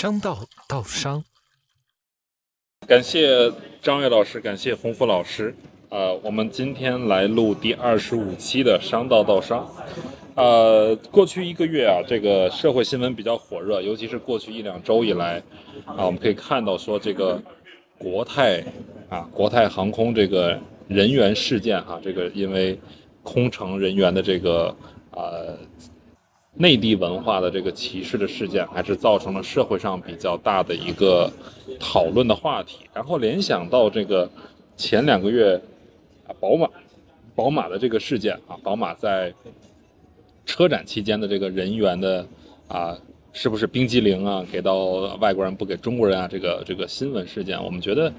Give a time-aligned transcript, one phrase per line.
[0.00, 1.22] 商道道商，
[2.86, 3.52] 感谢
[3.82, 5.54] 张悦老师，感谢洪福老师。
[5.90, 9.70] 呃，我们今天来录第二十五期的商道道商。
[10.36, 15.36] 呃，过去一个月啊，这个社会新闻比较火热，尤其是过去一两周以来，
[15.84, 17.38] 啊，我们可以看到说这个
[17.98, 18.64] 国泰
[19.10, 20.58] 啊，国泰航空这个
[20.88, 22.80] 人员事件啊，这个因为
[23.22, 24.74] 空乘人员的这个
[25.10, 25.58] 呃
[26.60, 31.32] 内地文化的这个歧视的事件，还是造成了社会上比较大的一个
[31.78, 32.80] 讨论的话题。
[32.92, 34.30] 然后联想到这个
[34.76, 35.58] 前两个月
[36.26, 36.68] 啊，宝马
[37.34, 39.32] 宝马的这个事件啊，宝马在
[40.44, 42.26] 车展期间的这个人员的
[42.68, 42.94] 啊，
[43.32, 46.28] 是不是冰激凌啊给到外国人不给中国人啊？
[46.28, 48.12] 这个这个新闻事件，我们觉得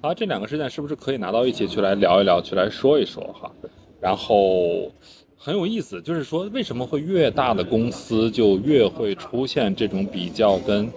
[0.00, 3.50] 啊，这两个事件是不是可以拿到一起去来聊一聊，去来说一说哈？
[4.00, 4.88] 然后
[5.40, 10.90] 很有意思，就是说为什么会越大的公司就越会出现这种比较跟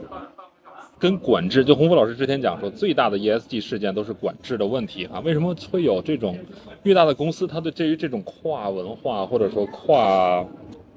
[0.98, 1.64] 跟管制？
[1.64, 5.20] 就洪福老师之前讲说，最大的 ESG 事件都是管制的问题哈。
[5.20, 6.38] 为什么会有这种
[6.84, 10.44] 越大的公司，它对对于这种跨文化或者说跨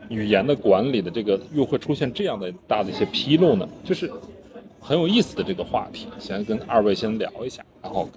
[0.08, 3.69] 语言的管理的这个又会出现这样的大的一些纰漏呢？
[3.84, 4.11] 就是
[4.81, 8.08] 很有意思的这个话题，先跟二位先聊一下，然后。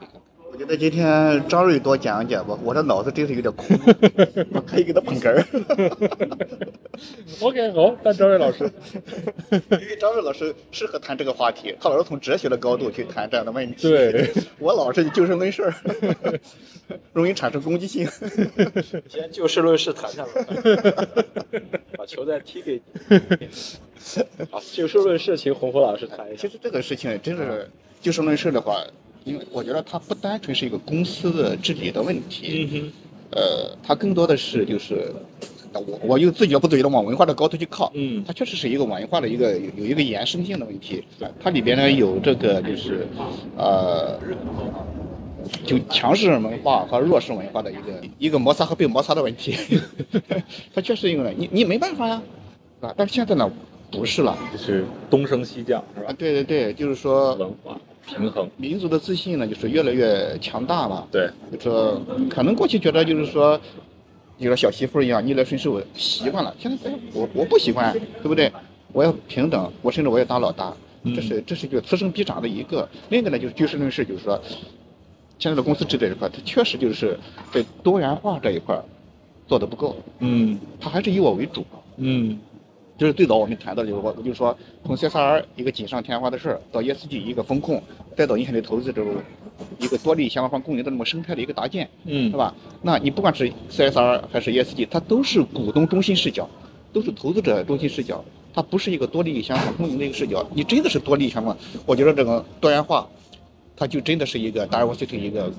[0.58, 3.78] 我觉得今天张瑞多讲讲吧，我的脑子真是有点空，
[4.52, 5.46] 我可以给他捧哏儿。
[7.42, 8.68] OK，好，但张瑞老师，
[9.52, 13.88] 因为张瑞老师适合谈这个话题，他老是从哲学的高度去谈这样的问题。
[13.88, 15.72] 对， 我老是就事论事，
[17.14, 18.08] 容易产生攻击性。
[19.08, 21.08] 先就事论事谈谈吧，
[21.96, 23.48] 把球再踢给你。
[24.50, 26.48] 好，就事论事，请洪福老师谈一下。
[26.48, 27.70] 其实这个事情真是
[28.02, 28.84] 就事论事的话，
[29.28, 32.92] 因为我觉得它不单纯是一个公司的治理的问题，嗯
[33.32, 35.12] 呃，它更多的是就是，
[35.74, 38.24] 我我又自觉不自觉的往文化的高度去靠，嗯。
[38.26, 41.04] 它确实是一个文化的一个有有一个延伸性的问题，
[41.42, 43.06] 它里边呢有这个就是，
[43.58, 44.18] 呃，
[45.66, 49.58] 就强势文化和弱势文化的一个一个摩擦和被摩擦的问题，
[50.74, 52.24] 它确实因为你你没办法呀，
[52.80, 53.52] 啊，但是现在呢
[53.92, 56.16] 不是了，就是东升西降是啊吧？
[56.18, 61.30] 对对对，就是说文化平衡，民族的自信呢就是越来越强大了，对，
[61.60, 63.60] 就是可能过去觉得就是说，
[64.38, 68.52] 有了小媳妇儿一样逆来顺受习惯了，现在哎我我不习惯，对不对？
[68.94, 70.74] 我要平等，我甚至我要当老大，
[71.14, 72.88] 这是这是一个此生必长的一个。
[73.10, 74.42] 另一个呢就是就事论事，就是说，
[75.38, 77.20] 现在的公司制这一块，它确实就是
[77.52, 78.82] 在多元化这一块
[79.48, 80.58] 做的不够，嗯。
[80.80, 81.66] 它还是以我为主。
[81.98, 82.40] 嗯
[82.98, 87.82] 就是最早我们谈到的，就是我我就说从 CSR 一个锦上添花的事儿，到 ESG 一个风控，
[88.16, 89.14] 再到影响力投资这种
[89.80, 92.38] 一个多利益相关方共赢的这么生态的一个搭建，嗯，是？
[92.38, 92.56] 吧？
[92.82, 96.50] 那你不管是 CSR 还是 ESG，它都是股东中心视角，
[96.92, 100.44] 都是投资者中心视角，它不是一个多利益相关共赢的一个视角。
[100.56, 101.56] 你真的是多利益相关，
[101.86, 103.08] 我觉得这个多元化，
[103.76, 105.52] 它就真的是一个 diversity 一个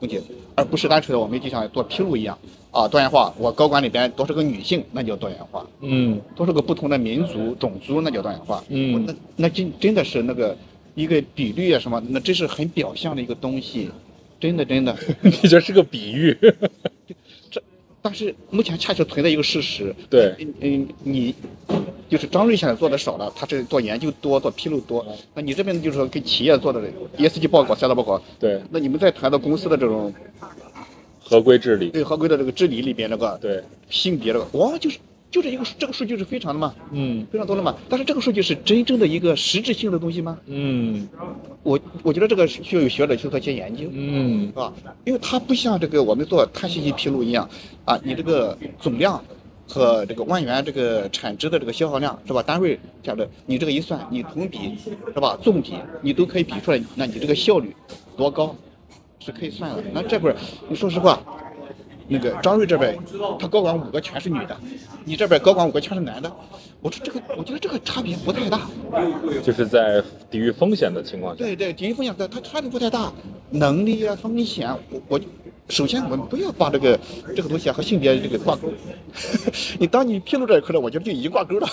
[0.00, 0.22] 东西，
[0.54, 2.38] 而不是单纯的我们就像做披露一样
[2.76, 5.66] 啊，多元化，我高管里边多少个女性，那叫多元化。
[5.80, 8.62] 嗯多少个不同的民族、种族，那叫多元化。
[8.68, 10.54] 嗯那那真真的是那个
[10.94, 13.90] 一个比率啊什么，那这是很表象的一个东西，
[14.38, 14.94] 真的真的。
[15.22, 16.36] 你这是个比喻，
[17.50, 17.62] 这
[18.02, 21.34] 但是目前恰恰存在一个事实，对，嗯嗯，你
[22.08, 25.04] 就是张瑞现在做的少了，他是做研究多，做披露多。
[25.34, 26.80] 那你这边就是说给企业做的
[27.16, 30.14] ESG 报告、赛道报告，对，那你们再谈到公司的这种
[31.28, 33.60] 合规治理，对合规的这个治理里边那个对，
[33.90, 34.96] 性别这个，哇，就是
[35.28, 37.74] 就这一个这个数据是非常的嘛，嗯非常多的嘛。
[37.88, 40.38] 但是这个数据是真正的一个实质性的东西吗？
[40.46, 41.08] 嗯
[41.64, 44.72] 我我觉得这个需要有学者去做一些研究，嗯是吧？
[45.04, 47.50] 因为它不像这个我们做碳信息披露一样，
[47.84, 49.20] 啊，你这个总量
[49.68, 52.40] 和这个万元这个产值的这个消耗量是吧？
[52.40, 54.76] 单位这样的，你这个一算，你同比
[55.12, 55.36] 是吧？
[55.42, 57.74] 纵比你都可以比出来，那你这个效率
[58.16, 58.54] 多高
[59.26, 59.82] 是可以算的。
[59.92, 60.36] 那这会儿
[60.68, 61.20] 你说实话，
[62.06, 62.96] 那个张瑞这边
[63.38, 64.56] 他高管五个全是女的，
[65.04, 66.32] 你这边高管五个全是男的，
[66.80, 68.60] 我说这个我觉得这个差别不太大。
[69.42, 70.00] 就是在
[70.30, 73.12] 抵御风险的情况下，对对，抵御风险的，他差别不太大，
[73.50, 75.20] 能力啊风险，我我
[75.68, 76.98] 首先我们不要把这个
[77.34, 78.72] 这个东西啊和性别这个挂钩。
[79.80, 81.68] 你当你披露这一块了，我觉得就已经挂钩了。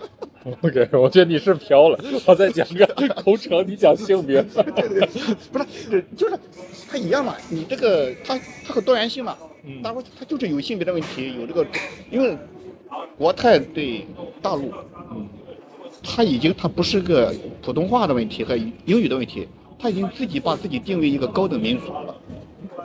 [0.62, 5.08] OK，我觉得你是飘了，我再讲个口扯，你讲性别， 对对，
[5.50, 6.38] 不是，就是
[6.88, 7.34] 它一样嘛。
[7.48, 11.66] 你这个它它和多元性嘛，嗯大伙它就是有性别的问题，有这个，
[12.10, 12.36] 因为
[13.16, 14.06] 国泰对
[14.42, 14.72] 大陆，
[15.10, 15.26] 嗯
[16.02, 19.48] 它已经它不是个普通话的问题和英语的问题，
[19.78, 22.14] 它已经自己把自己定为一个高等民族了。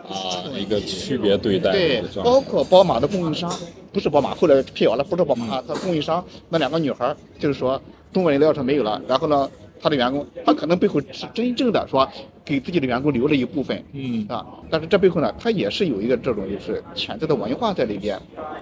[0.09, 3.57] 啊，一个区别对待对包，括宝马的供应商，
[3.91, 12.07] 不是宝马，后来辟谣了，不是宝马，它供应商那两个女孩儿，就是说中国人料车没有了，然后呢，他的员工，他可能背后是真正的说
[12.43, 18.19] 给自己的员工留了一部分，嗯，啊，但是这背后呢，他也是有一个这种就是潜在的文化在里边，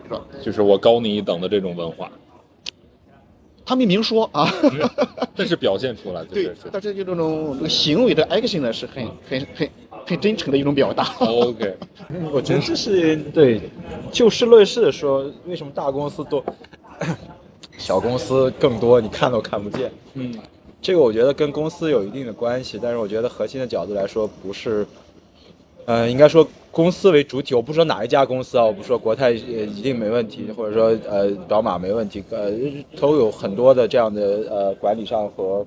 [0.08, 0.22] 是吧？
[0.44, 2.12] 就是我高你一等的这种文化，
[3.66, 4.48] 他没明说啊，
[5.36, 9.70] 但是表现出来就对但是就这种这个行为的 action 呢是很很很
[10.06, 11.04] 很真诚的一种表达。
[11.20, 11.76] OK，
[12.32, 13.62] 我觉得这是对
[14.12, 16.44] 就事论事说，为什么大公司多，
[17.78, 19.92] 小公司更多，你看都看不见。
[20.14, 20.34] 嗯
[20.82, 24.84] 这个我觉得跟公司有一定的关系，但是我觉得核心的角度来说，不是，
[25.86, 27.54] 呃，应该说公司为主体。
[27.54, 32.52] 我不说哪一家公司啊，我不说国泰呃一定没问题，或者说呃宝马没问题，呃
[33.00, 35.64] 都有很多的这样的呃管理上和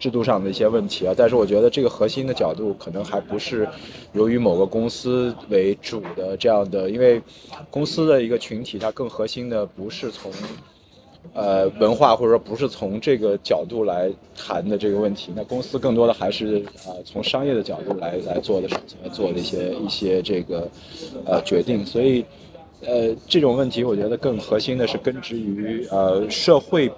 [0.00, 1.14] 制度上的一些问题啊。
[1.16, 3.68] 但是我觉得这个核心的角度可能还不是
[4.14, 7.22] 由于某个公司为主的这样的，因为
[7.70, 10.32] 公司的一个群体，它更核心的不是从。
[11.34, 20.66] 呃，文化或者说不是从这个角度来谈的这个问题，那公司更多的还是、呃从商业的角度来来做的事情，来做的一些一些这个
[21.26, 22.24] 呃决定，所以
[22.80, 26.90] 呃这种问题，我觉得更核心的是根植于呃社会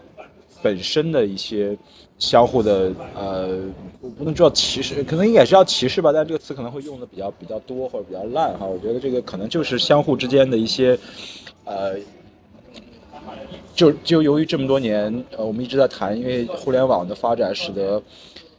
[0.63, 1.77] 本身的一些
[2.23, 3.59] 相互的呃，
[4.01, 10.97] 我不能叫歧视，可能也是要歧视吧，但这个词可能会用的比较比较多或者比较烂哈，我觉得这个可能就是相互之间的一些
[11.65, 11.97] 呃。
[13.75, 18.01] 就就由于这么多年，呃，我们一直在谈，因为互联网的发展使得，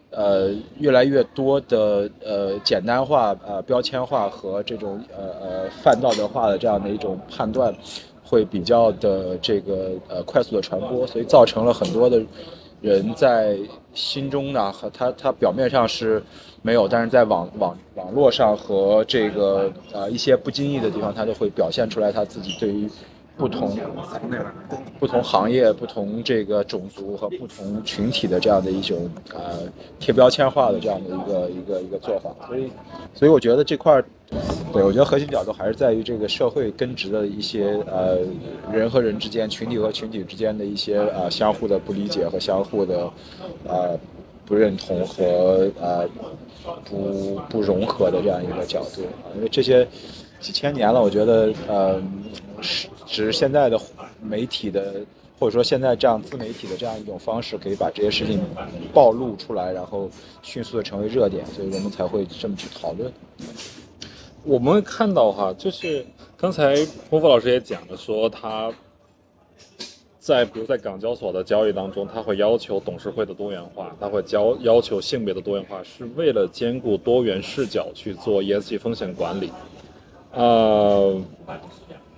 [0.10, 7.74] 呃，越来越多的呃简单化、呃标签化和这种呃呃泛道德化的这样的一种判断，
[8.26, 12.20] 会比较的这个呃快速的传播，所以造成了很多的
[12.84, 13.58] 人在
[13.94, 16.22] 心中呢，和他他表面上是
[16.62, 22.88] 没有，但是在网网网络上和这个呃一些不经意的地方，他都会表现出来他自己对于。
[23.36, 23.78] 不同
[25.00, 29.62] 不同行业、不同这个种族和不同群体的这样的一种呃
[30.00, 32.72] 贴标签化的这样的一个一个一个做法，所以
[33.14, 34.06] 所以我觉得这块儿，
[34.72, 38.20] 对我觉得核心角度还是在于这个社会根植的一些呃
[38.72, 43.12] 人和人之间、群体和群体之间的一些呃相互的不理解和相互的
[43.68, 44.00] 呃
[44.46, 46.08] 不认同和呃
[46.86, 49.02] 不不融合的这样一个角度，
[49.36, 49.88] 因为这些
[50.40, 52.02] 几千年了，我觉得呃
[53.06, 53.80] 只是现在的
[54.22, 54.96] 媒体的
[55.40, 58.40] 或者说现在这样自媒体的这样一种方式，可以把这些事情
[58.94, 60.10] 暴露出来，然后
[60.42, 63.12] 迅速的成为热点，所以人们才会这么去讨论。
[64.44, 66.06] 我们看到哈，就是
[66.38, 66.76] 刚才
[67.10, 68.72] 洪福老师也讲了，说他
[70.20, 79.52] 在比如在港交所的交易当中，他会要求董事会的多元化，他会交要求性别的多元化，是为了兼顾多元视角去做 ESG 风险管理。
[80.32, 81.22] 呃，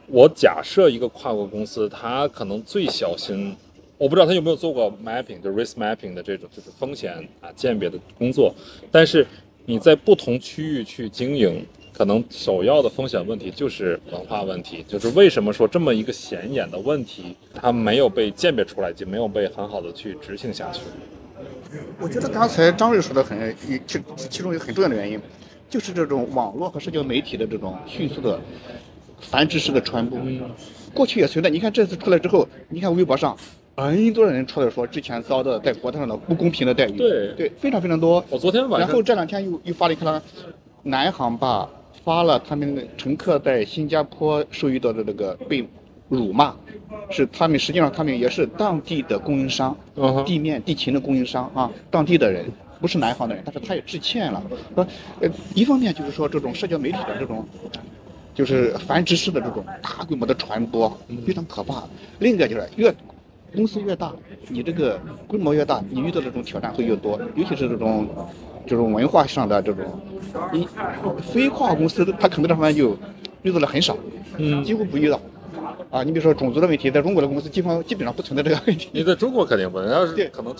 [0.08, 3.56] 我假设一个跨国公司，它可能最小心，
[3.98, 8.54] 我不知道他有没有做过 mapping，就 risk mapping 的这种就是风险啊鉴别的工作，
[8.92, 9.26] 但是
[9.66, 20.82] 你在不同区域去经营，可能首要的风险问题就是文化问题，就是为什么说这么一个显眼的问题，它没有被鉴别出来，就没有被很好的去执行下去。
[22.00, 23.56] 我觉得刚才张瑞说的很，
[23.88, 24.00] 其
[24.30, 25.20] 其中有很重要的原因，
[25.70, 28.40] 就是这种网络和社交媒体的这种迅速的
[29.20, 30.20] 繁殖式的传播。
[30.94, 33.36] 过去也存在，你看这次出来之后，你看微博上
[33.76, 38.24] 很多人出来说之前遭到在国泰上的不公平的待遇，对对，非常非常多。
[38.30, 40.22] 我昨天晚上然后这两天又又发了一个，
[40.84, 41.70] 南航吧
[42.04, 45.68] 发了他们乘客在新加坡受遇到的那个被
[46.08, 46.56] 辱骂，
[47.10, 49.76] 是他们实际上他们也是当地的供应商，
[50.26, 52.46] 地面地勤的供应商啊，当地的人。
[52.78, 54.44] 不是南航的人，但是他也致歉了。
[54.76, 54.86] 说，
[55.22, 57.44] 呃，一方面就是说这种社交媒体的这种，
[58.36, 61.84] 就是繁殖式的这种大规模的传播，非常可怕。
[62.20, 62.94] 另一个就是越
[63.56, 64.14] 公司越大，
[64.50, 68.08] 你这个规模越大，你遇到的这种挑战会越多，尤其是这种
[68.68, 69.86] 这种文化上的这种，
[70.52, 70.68] 你
[71.22, 72.98] 非跨国公司它可能这方面就
[73.44, 73.98] 遇到的很少，
[74.38, 75.20] 嗯几乎不遇到。
[75.90, 78.90] 啊，你比如说种族的问题，在中国的公司基本上基本上不存在这个问题。
[78.92, 80.14] 你在中国肯定不能，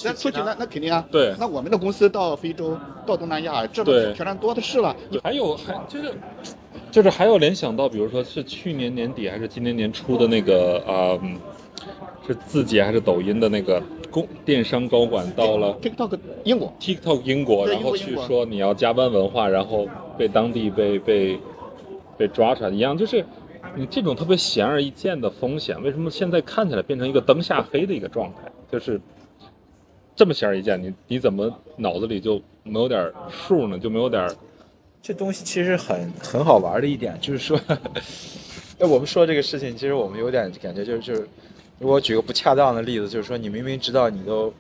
[0.04, 1.06] 那出去那那肯定啊。
[1.12, 4.96] 对那我们的公司到非洲、到东南亚，这种挑战多的是了。
[5.22, 6.14] 还有还就是
[6.96, 11.38] 就是还有联想到，比如说是去年年底还是今年年初的那个啊、嗯
[12.26, 19.86] 是字节还是抖音的那个公电商高管到了 TikTok 英国，TikTok 英国，然后去说你要加班文化，然后
[20.18, 21.38] 被当地被被
[22.18, 23.26] 被抓出来一样，就是
[23.76, 28.50] 你这种特别显而易见的风险，为什么现在看起来变成一个灯下黑的一个状态？
[28.72, 29.02] 就是
[30.16, 33.78] 这么显而易见，你你怎么脑子里就没有点数呢？
[33.78, 34.26] 就没有点
[35.08, 37.62] 这东西其实很很好玩的一点，就是说，
[38.80, 41.30] 哎，我们说这个事情，其实我们有点感觉就是就是，
[41.78, 44.52] 如果举个不恰当的例子，就是说你明明知道你都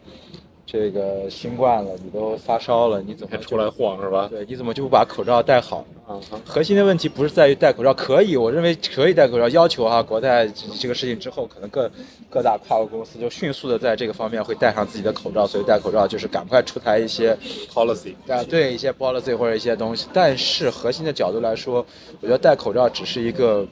[0.65, 4.27] 这个新冠了，你都发烧了，你怎么还出来晃是吧？
[4.29, 5.85] 对，你怎么就不把口罩戴好？
[6.07, 9.47] 啊，核心的问题不是在于戴口罩，可以，我认为可以戴口罩。
[9.49, 11.89] 要求哈，国泰这这个事情之后，可能各
[12.29, 17.37] 各大跨国公司就迅速的在这个方面会戴上自己的口罩，所以戴口罩就是赶快出台一些
[17.71, 20.07] policy 啊，对一些 policy 或者一些东西。
[20.13, 21.85] 但是核心的角度来说，
[22.21, 23.65] 我觉得戴口罩只是一个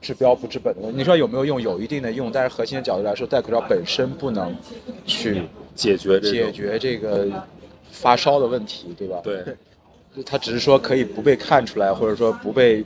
[0.00, 0.98] 治标不治本的问题。
[0.98, 1.60] 你说有没有用？
[1.60, 4.54] 有一定的用，但是核心的角度来说，戴口罩本身不能
[5.06, 5.42] 去
[5.74, 7.26] 解决这解决这个
[7.90, 9.20] 发烧的问题，对吧？
[9.22, 9.44] 对。
[10.24, 12.84] 他只是说可以不被看出来，或者说不被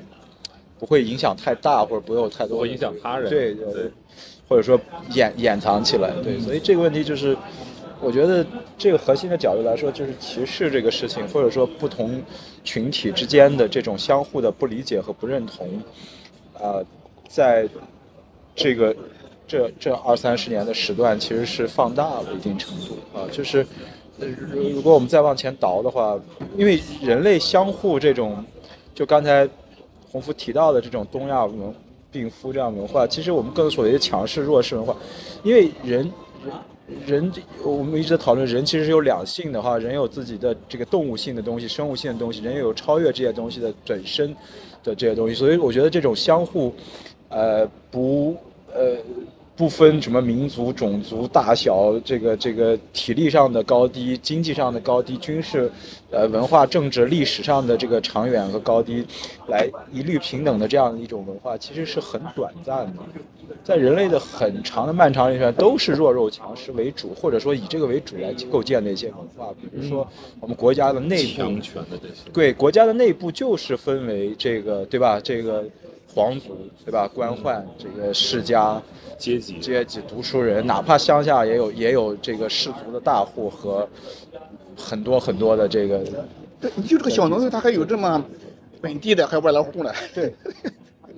[0.78, 3.28] 不会影响太大，或者不会有太多会影响他人。
[3.28, 3.90] 对对。
[4.48, 4.80] 或者说
[5.10, 7.36] 掩掩藏起来，对，所以这个问题就是，
[8.00, 8.42] 我觉得
[8.78, 12.22] 这个核心的角度来说，就是歧视这个事情，或者说不同
[12.64, 15.68] 群体之间的这种相互的不理解和不认同，
[16.54, 16.80] 啊、
[17.28, 17.68] 在
[18.56, 18.96] 这个
[19.48, 23.66] 这这二三十年的时段，其实是放大了一定程度啊，就是。
[24.50, 26.18] 如如果我们再往前倒的话，
[26.56, 28.44] 因为人类相互这种，
[28.92, 29.48] 就刚才
[30.10, 31.72] 洪福提到的这种东亚文
[32.10, 34.96] 病夫这样文化，其实我们更所谓的强势弱势文化，
[35.44, 36.12] 因为人
[37.06, 44.34] 人人，我们一直在讨论人其实是有两性的哈，人有自己的这个动物性的东西、生物性的东西，人也有超越这些东西的本身
[44.82, 46.74] 的这些东西，所以我觉得这种相互，
[47.28, 48.36] 呃不
[48.74, 48.96] 呃。
[49.58, 55.68] 不分什么民族、种族大小，这个这个体力上的高低、经济上的高低、军事、
[56.12, 59.04] 呃文化、政治、历史上的这个长远和高低，
[59.48, 63.02] 来一律平等的这样的一种文化，其实是很短暂的。
[63.64, 69.52] 在人类的很长的漫长历史上，都是弱肉强食为主，或者说以这个为主来构建的一些文化。
[69.60, 70.06] 比如说
[70.38, 75.18] 我们国家的内部强权的这些，对国家的内部就是分为这个对吧？
[75.18, 75.64] 这个
[76.14, 77.08] 皇族对吧？
[77.12, 78.80] 官宦这个世家。
[79.18, 83.88] 阶级阶级读书人，哪怕乡下也有也有这个氏族的大户和
[84.76, 85.98] 很多很多的这个，
[86.60, 88.24] 对，你就这个小农村，他还有这么
[88.80, 89.92] 本地的，还有外来户呢。
[90.14, 90.32] 对，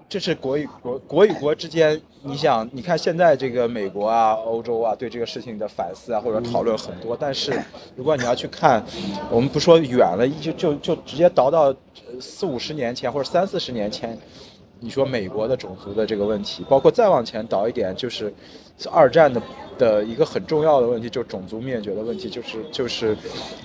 [0.08, 7.52] 这是国与国国与国之间，你想，你看现在这个美国啊、欧洲啊对这个事情的反思啊或者讨论很多，但是
[7.94, 8.82] 如果你要去看，
[9.30, 11.74] 我们不说远了，就就就直接倒到
[12.18, 14.18] 四五十年前或者三四十年前。
[14.80, 18.32] 你说美国的种族的这个问题，包括再往前倒一点，就是
[18.90, 19.42] 二战的
[19.76, 23.14] 的一个很重要的问题，就是种族灭绝的问题，就是就是，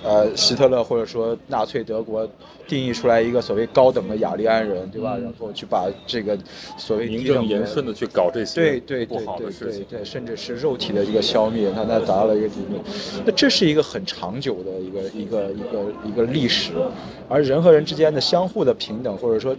[0.04, 2.28] 呃，希特勒或者说纳粹德国
[2.68, 5.16] 定义出来一个所谓高等的雅利安人，对吧？
[5.16, 6.36] 然后去把这个
[6.76, 9.50] 所谓名正言顺的去搞这些对对对对。
[9.58, 12.78] 对对，甚至是肉体的一个消灭，它它达到了一个地步。
[13.24, 16.72] 那这是一个很长久的一个一个一个一个历史，
[17.26, 19.56] 而人和人之间的相互的平等，或者说。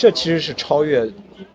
[0.00, 1.06] 这其实是超越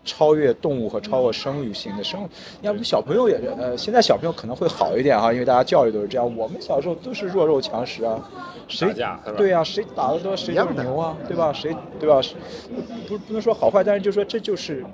[0.04, 2.28] 超越动物和超过生育性的生物。
[2.62, 6.36] 要不小朋友也，呃，现在小朋友可能会好一点哈，因为大家教育都是这样。
[6.36, 8.22] 我们小时候都是弱肉强食啊，
[8.68, 11.52] 谁打架是吧对呀、谁打得多谁就是牛啊，对吧？
[11.52, 12.20] 谁对吧？
[13.08, 14.84] 不不能说好坏，但是就说这就是，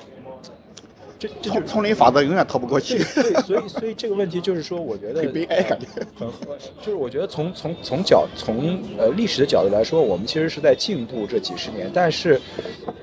[1.23, 5.87] 这这就是丛林法则永远逃不过去，对，所以所以这个问题就是说，我觉得很悲哀感觉。
[6.19, 12.41] 很合就是我觉得从从从角从呃历史的角度来说，我们其实是在进步这几十年，但是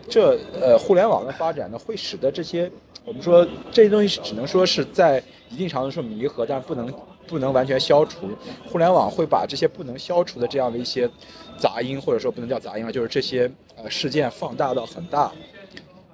[0.09, 2.69] 这呃互联网的发展呢，会使得这些
[3.05, 6.93] 我们说这些东西只能说是在一定程度上弥合，但不能
[7.25, 8.27] 不能完全消除。
[8.69, 11.09] 互联网会把这些不能消除的这样的一些
[11.57, 13.49] 杂音，或者说不能叫杂音了，就是这些
[13.81, 15.31] 呃事件放大到很大。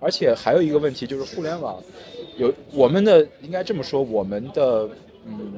[0.05, 1.81] 而且还有一个问题就是互联网
[2.37, 4.87] 有我们的应该这么说，我们的
[5.25, 5.53] 嗯，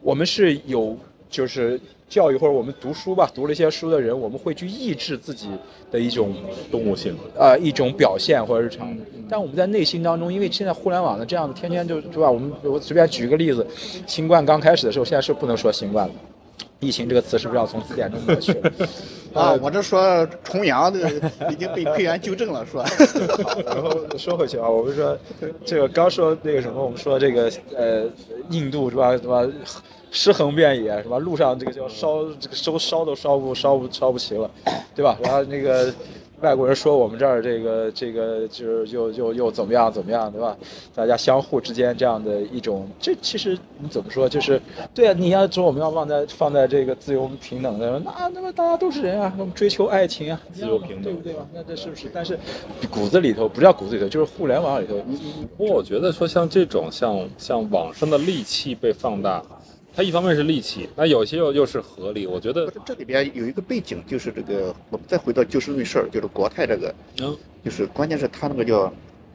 [0.00, 0.96] 我们是有
[1.28, 1.78] 就是
[2.08, 5.50] 教育或者我们读书吧，读了一些书的人，我们会去抑制自己
[5.90, 6.34] 的一种
[6.70, 8.96] 动物性，呃一种表现或者日常。
[9.28, 12.30] 但我们在内心当中，因为现在互联网的这样的天天就对吧？
[12.30, 13.66] 我们我随便举一个例子，
[14.06, 16.14] 新冠刚开始的时候，现在是不能说新冠了。
[16.80, 18.52] 疫情这个词是不是要从字典中抹去？
[19.32, 21.10] 啊，我这说重阳的
[21.50, 22.84] 已经被科员纠正了，是吧？
[23.44, 25.16] 好， 然后说回去啊，我们说
[25.64, 28.04] 这个刚说那个什么，我们说这个呃，
[28.50, 29.16] 印度是吧？
[29.16, 29.46] 什么
[30.10, 31.18] 尸横遍野是吧？
[31.18, 34.50] 路上这个叫烧，这个烧烧都烧不烧不烧不齐了，
[34.94, 35.18] 对吧？
[35.22, 35.92] 然后那个
[36.42, 40.56] 外国人说我们这儿这个这个就是又又又怎么样怎么样，对吧？
[40.94, 44.28] 大家相互之间这样的一种，这其实你怎么说？
[44.28, 44.60] 就是
[44.94, 51.46] 对啊，你要说我们要放在放在这个自由平等的，那那么大家都是人啊，我们追求爱情啊，自由平等对不对吧？
[51.54, 52.10] 那这是不是？
[52.12, 52.38] 但是
[52.90, 54.94] 骨子里头不叫骨子里头，就是互联网里头，
[55.56, 59.42] 不过我觉得说像这种像像网上的戾气被放大，
[59.96, 62.26] 它一方面是戾气，那有些又又是合理。
[62.26, 67.34] 我觉得这里边有一个背景，就是这个，我们再回到就事论事儿，就是国泰这个，嗯，
[67.64, 68.92] 就是关键是他那个叫，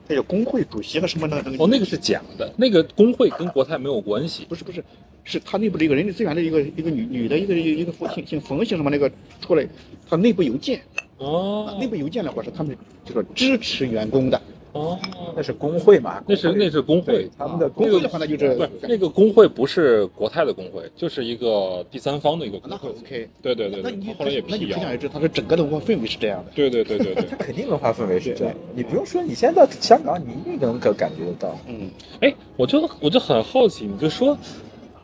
[0.07, 4.45] 他叫工会主席和什么那个，哦，那个是假的，那个工会跟国泰没有关系。
[4.47, 4.83] 不是不是，
[5.23, 9.67] 是他内部的一个人力资源的一个一个女女的一个一个一个姓姓冯姓什么那个出来，
[10.07, 10.79] 他内部邮件，
[11.17, 14.39] 哦内部邮件的话是他们就说支持员工的，
[14.73, 14.97] 哦，
[15.35, 16.23] 那是工会嘛？
[16.27, 22.89] 那是那是工会，他们的工会的话那就是不是那个工会不是国泰的工会，就是一个第三方的一个工那会。
[22.89, 24.71] OK，对对对对，那你他后来也那你。
[24.71, 26.51] 可想而知，他的整个的文化氛围是这样的。
[26.55, 27.25] 对对对对对。
[27.25, 31.57] 他肯定文化氛围是这样，你不用说，你现在到香港，你一定能够感觉得到。
[31.67, 31.89] 嗯，
[32.21, 34.37] 哎，我就我就很好奇，你就说，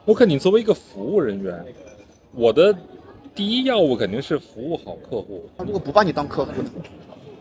[0.05, 1.65] 我肯你作为一个服务人员，
[2.33, 2.73] 我的
[3.35, 5.43] 第一要务肯定是服务好客户。
[5.57, 6.69] 他如果不把你当客户呢，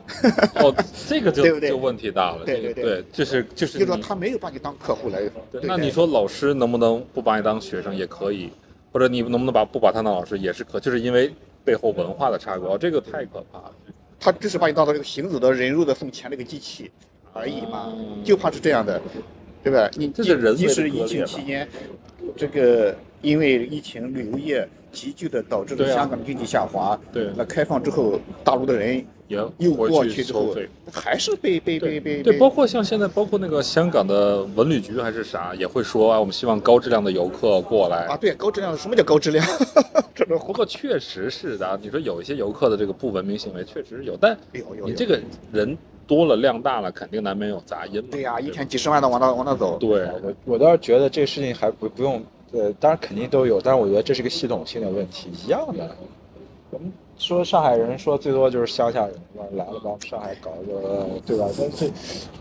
[0.63, 0.75] 哦，
[1.09, 2.45] 这个就对不对就问题大了。
[2.45, 5.21] 对对对对，就是就是就说他没有把你当客户来。
[5.63, 8.51] 那你说老师能不能不把你当学生也可以，
[8.93, 11.33] 或者你能不能把不把他当老师也是可，就是因为
[11.65, 13.73] 背后文化的差距，哦，这个太可怕了。
[14.19, 16.91] 他只是把你当做这个行走的人肉的送钱的一个机器
[17.33, 19.01] 而已嘛，嗯就怕是这样的，
[19.63, 19.91] 对吧？
[19.95, 21.69] 你这是人即为的使疫情期间，
[22.37, 30.55] 这个因为疫情旅游业急剧的导致了香港的经济下滑，对那开放之后，大陆的人也又回过去之后。，
[30.93, 38.07] 还是被被被被对，包括像现在，包括那个香港的文旅局还是啥，也会说啊，我们希望高质量的游客过来。
[38.07, 39.45] 啊，对高质量的，什么叫高质量？
[40.15, 45.21] 这种不过确实是的，你说有一些游客的这个不文明行为确实有，但有有有你这个
[45.53, 48.09] 人多了量大了，肯定难免有杂音嘛。
[48.13, 52.23] 对呀、一天几十万的往那往那走，对，我我倒是觉得这个事情还不不用，
[52.53, 55.97] 呃，当然肯定都有，但是我觉得这是个系统性的问题，一样的。
[56.71, 59.45] 我们说上海人说最多就是乡下人，吧？
[59.55, 61.49] 来了帮上海搞个，对吧？
[61.59, 61.91] 但是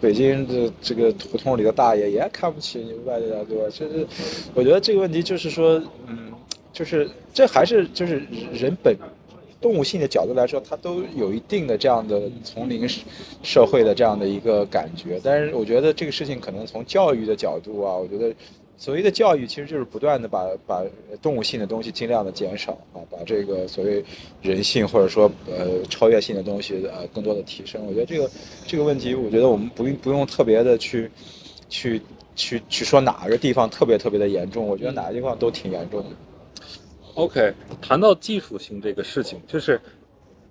[0.01, 3.63] 北京的这个胡同里的大爷也看不起你外地的，对吧？
[3.69, 4.05] 就是
[4.53, 6.31] 我觉得这个问题就是说，嗯，
[6.73, 8.21] 就是这还是就是
[8.51, 8.97] 人本
[9.61, 12.87] 动物性的角度来说，它都有一定的这样的丛林
[13.43, 15.19] 社会的这样的一个感觉。
[15.23, 18.33] 但是我觉得这个事情可能从教育的角度啊，我觉得
[18.77, 20.83] 所谓的教育其实就是不断的把把
[21.21, 24.03] 动物性的东西尽量的减少啊，把这个所谓
[24.41, 27.85] 人性或者说呃超越性的东西呃更多的提升。
[27.85, 28.29] 我觉得这个
[28.67, 31.09] 这个问题，我觉得我们不用不用特别的去
[31.69, 32.01] 去
[32.35, 36.07] 去去说哪个地方特别特别的严重，我觉得哪个地方都挺严重的。
[37.13, 39.79] OK，谈到技术性这个事情，就是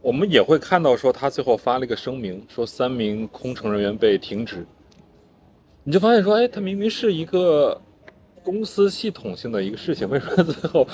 [0.00, 4.64] 我们也会看到说他最后发了一个声明，说三名空乘人员被停职。
[5.86, 7.78] 你就发现说，哎，他明明是一个
[8.44, 10.86] 公司系统性的一个事情， 为什么最后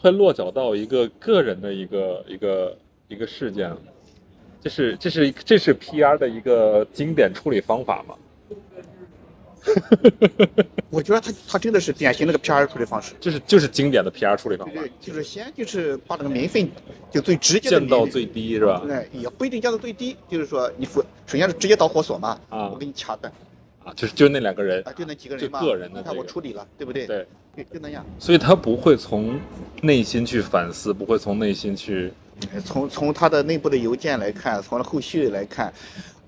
[0.00, 2.76] 会落脚到一个个人的一个一个
[3.08, 3.72] 一个事件？
[4.60, 8.14] 这是这是这是 PR 的一个经典处理方法吗？
[10.90, 16.68] 我觉得他他真的是典型那个 PR 处理方式，就是就是经典的 PR 处理方法对，，就是先就是把这个民愤
[17.10, 18.82] 就最直接的降到最低是吧？
[18.90, 23.32] 哎，也不一定降到最低，就是说你首首先是直接导火索嘛，啊我给你掐断
[23.88, 27.06] 啊，就是就是那两个人啊，就那几个人嘛，就个人的你看这个我处理了，对不对？
[27.06, 27.26] 对。
[27.56, 28.04] 对，就那样。
[28.20, 29.40] 所以他不会从
[29.82, 32.12] 内心去反思，不会从内心去。
[32.64, 35.72] 从从他的内部的邮件来看，从后续来看，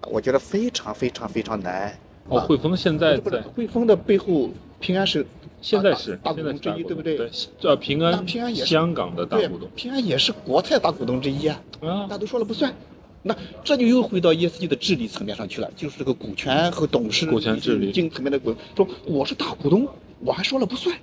[0.09, 1.97] 我觉得非常非常非常难。
[2.29, 3.17] 哦，汇丰现在
[3.55, 5.25] 汇丰的背后，平安是
[5.61, 7.17] 现在是大大股东之一，对不对？
[7.17, 7.31] 对，
[7.63, 12.75] 呃，平安平安也是香港的大股东，平安也是国泰大股东之一啊，啊大家都说了不算。
[13.23, 19.87] 那这就又回到 ESG 的治理层面上去了，就是这个股权和董事、股权治理经层面的股，说我是大股东，
[20.21, 20.97] 我还说了不算。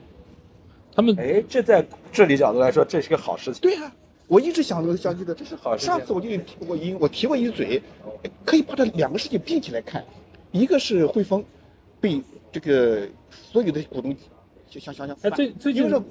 [0.95, 3.62] 他们哎，这在治理角度来说，这是个好事情。
[3.62, 7.80] 对啊、我一直想这个相机的，这是好事情上次我就提过一，我提过一嘴，
[8.43, 10.03] 可以把这两个事情并起来看，
[10.51, 11.45] 一个是汇丰
[12.01, 12.19] 被
[12.51, 13.08] 这个
[13.51, 14.15] 所有的股东
[14.71, 16.03] 想想想想哎翻，最最近因为是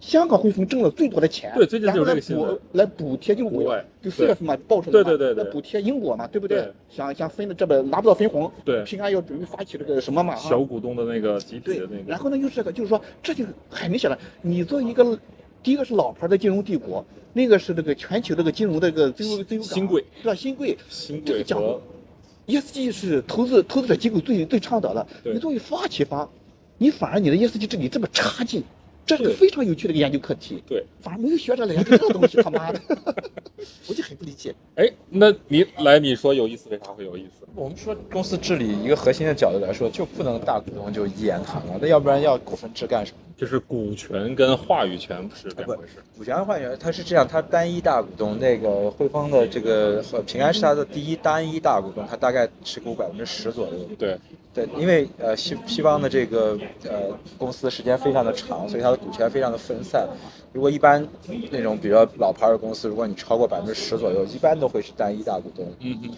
[0.00, 2.54] 香港汇丰挣了最多的钱，对最近就是这个新闻。
[2.54, 5.44] 补来补贴，就国外就四月份嘛报出来嘛，对对对对。
[5.44, 6.72] 来补贴英国嘛，对不对？
[6.88, 8.82] 想想分的这边拿不到分红，对。
[8.84, 11.78] 平安要准备发起这个什么嘛，小股东的那个集体对。
[11.78, 12.04] 的那，个。
[12.06, 14.18] 然，后呢，又是这个，就是说，这就很明显了。
[14.40, 15.18] 你作为一个，
[15.62, 20.34] 第一个是老牌的金融帝国，那个是这个全球这个金融的这个自由自由港新贵，对吧？
[20.34, 21.62] 新贵，新这个讲
[22.46, 25.06] ESG 是投资投资者机构最最倡导的。
[25.24, 26.28] 你作为发起方，
[26.76, 28.64] 你反而你的 ESG 治理这么差劲，
[29.04, 30.62] 这是个非常有趣的一个研究课题。
[30.66, 32.80] 对，反而没有学者来研究这个东西，他妈的，
[33.88, 34.54] 我就很不理解。
[34.76, 37.41] 哎，那你来你说有意思，为啥会有意思？
[37.54, 43.18] 我们说公司治理一个核心的角度来说，就不能大股东就一言堂了，那要不然要股份制干什么？
[43.36, 46.02] 就是股权跟话语权不是两回事。
[46.16, 53.72] 股权话语权，它是这样，它单一大股东，那个汇丰的这个呃平安是它的第一单一大股东，它大概持股百分之十左右。
[53.98, 54.18] 对，
[54.54, 60.08] 对，因为呃西西方的这个呃公司时间非常的长，所以它的股权非常的分散。
[60.52, 61.06] 如果一般
[61.50, 65.66] 那种比较老牌的公司，如果你超过百分之十左右，一般都会是单一大股东。
[65.80, 66.10] 嗯哼，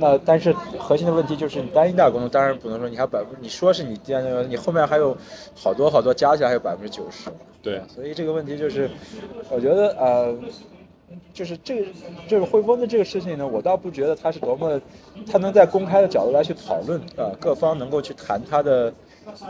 [0.00, 5.16] 那但是核心的问题就是，你单一大股东当然不能说你还百分，你说是你第二，你后面还有
[5.54, 7.30] 好多好多加起来还有百分之九十。
[7.60, 8.88] 对对所以这个问题就是，
[9.50, 10.32] 我觉得呃，
[11.34, 11.86] 就是这个
[12.28, 14.80] 就是汇丰的这个事情呢，我倒不觉得它是多么，
[15.30, 18.94] 它能在公开的角度来去讨论啊、各方能够去谈它的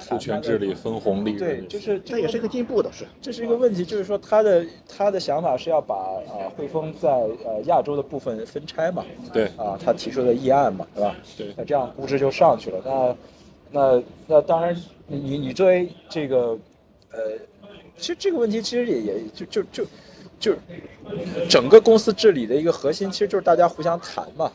[0.01, 3.07] 父权治理、分红利对，就是这也是一个进步，倒是。
[3.21, 11.17] 这是一个问题，就是说他的他的想法是要把啊汇丰在呃亚洲的部分分拆嘛，对啊，他提出的议案嘛，对吧？
[11.37, 12.83] 对那这样估值就上去了。
[12.85, 13.17] 那
[13.71, 14.75] 那那当然，
[15.07, 16.59] 你你你作为这个
[17.13, 17.21] 呃，
[17.97, 19.85] 其实这个问题其实也也就就就
[20.41, 20.55] 就
[21.49, 24.51] 整个公司治理的一个核心，其实就是大家互相谈嘛。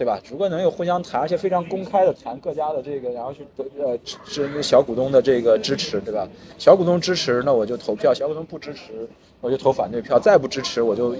[0.00, 0.18] 对吧？
[0.30, 6.26] 如果能有互相谈，而且非常公开的谈各家的这个，然后去得呃支支那个小股东的这个支持，对吧？
[6.56, 9.06] 小股东支持，那我就投票；小股东不支持，
[9.42, 11.14] 我就投反对票；再不支持，我就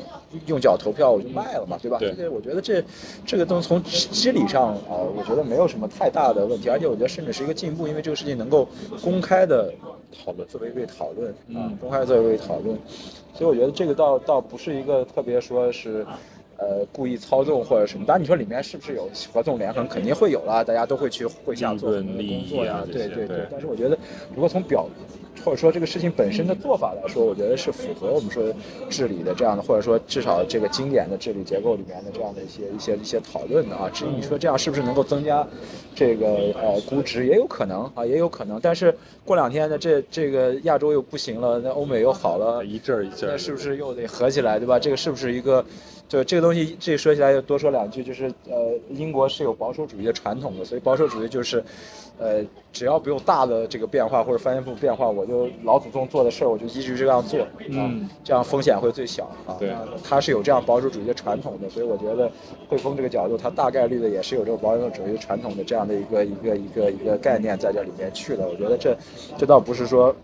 [0.46, 1.98] 用脚投票，我就卖了嘛，对吧？
[1.98, 2.82] 对这个我觉得这
[3.26, 8.66] 这个东西从机理上啊、我觉得没有什么太大的问题，而且我觉得甚至是一个进步，因为这个事情能够
[9.02, 9.70] 公开的
[10.24, 12.78] 讨论，作为被讨论啊嗯，公开地作为被讨论，
[13.34, 16.06] 所以我觉得这个倒倒不是一个特别说是。
[16.60, 18.04] 呃，故意操纵或者什么？
[18.06, 23.98] 当然，你说里面是不是有合纵连横，肯定会有啦，大家都会去会下做工作呀，啊对对对但是我觉得，
[24.34, 24.86] 如果从表
[25.44, 28.42] 或者说这个事情本身的做法来说，我觉得是符合我们说
[28.88, 33.88] 治理的这样的，或者说至少这个经典的治理结构里面的这样的一些一些一些讨论的啊。
[33.92, 35.46] 至于你说这样是不是能够增加
[35.94, 36.26] 这个
[36.60, 38.60] 呃估值，也有可能啊，也有可能。
[38.62, 44.78] 但是过两天呢，这这个亚洲又不行了，那欧美又好了，一阵儿一阵儿，那是不是又得合起来，对吧？
[44.78, 45.64] 这个是不是一个，
[46.08, 51.62] 就这个东西，这说起来又多说两句，就是呃，英国是有保守主义的传统的，所以保守主义就是，
[52.20, 59.56] 呃，只要不用大的这个变化或者翻天覆变化，我就老祖宗做的事儿，我就一直这样做，啊嗯，这样风险会最小啊。
[59.58, 62.30] 对那它是有这样保守主义的传统的，所以我觉得
[62.68, 68.46] 汇丰这个角度，它大概率的也是有这个保守主义传统的这样的一个一个一个一个概念在这里面去的。
[68.46, 68.94] 我觉得这
[69.38, 70.14] 这倒不是说。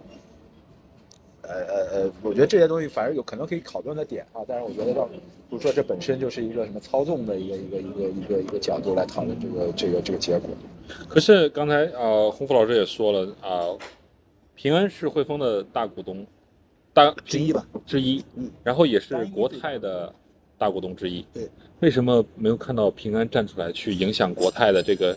[1.48, 5.08] 呃呃呃，我觉得这些东西反而有可能可以讨论的点啊，但是我觉得倒
[5.48, 10.50] 不是说这本身就是一个什么操纵的一个一个一个一个一个角度来讨论这个这个这个结果。
[11.08, 13.70] 可是刚才呃，洪福老师也说了啊、
[14.54, 16.26] 平安是汇丰的大股东，
[16.92, 20.12] 大之一吧之一，嗯，然后也是国泰的
[20.58, 21.24] 大股东之一。
[21.32, 21.48] 对，
[21.80, 25.16] 为什么没有看到平安站出来去影响国泰的这个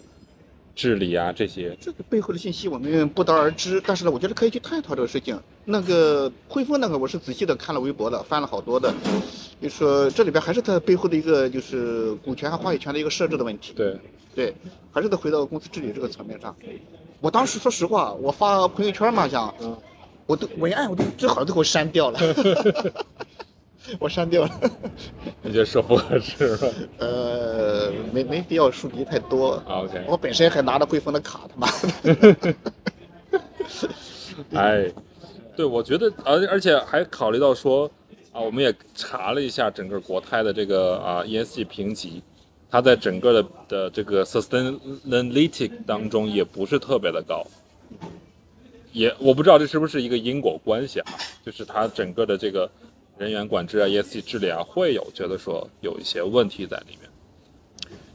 [0.79, 1.33] 治理啊？
[1.33, 5.37] 这些这个背后的信息我们不得而知，但是呢，我觉得可以去探讨这个事情。
[5.65, 8.93] 那个汇丰那个，我是仔细的看了微博的，翻了好多的，
[9.61, 13.73] 就说这里边还是它背后的一个就是股权和话语权的一个设置的问题。
[13.75, 13.99] 对，
[14.33, 14.55] 对，
[14.93, 16.55] 还是得回到公司治理这个层面上。
[17.19, 19.77] 我当时说实话，我发朋友圈嘛，想，嗯
[20.27, 22.19] 我都文案我都最好都给我删掉了，
[23.99, 24.51] 我删掉了。
[25.41, 26.67] 你觉得说不合适吧
[26.99, 27.68] 呃，
[28.13, 29.53] 没没必要树敌太多。
[29.67, 32.55] 啊？OK，我本身还拿着汇丰的卡，他妈的。
[34.53, 34.89] 哎，
[35.55, 37.89] 对，我觉得，而而且还考虑到说，
[38.31, 42.23] 啊，我们也查了一下整个国泰的这个啊 ESG 评级，
[42.71, 47.45] 它在整个的的这个 sustainability 当中也不是特别的高，
[48.93, 51.11] 也我不知道这是不是一个因果关系啊，
[51.45, 52.69] 就是它整个的这个
[53.17, 57.08] 人员管制啊、ESG 治理啊，会有觉得说有一些问题在里面。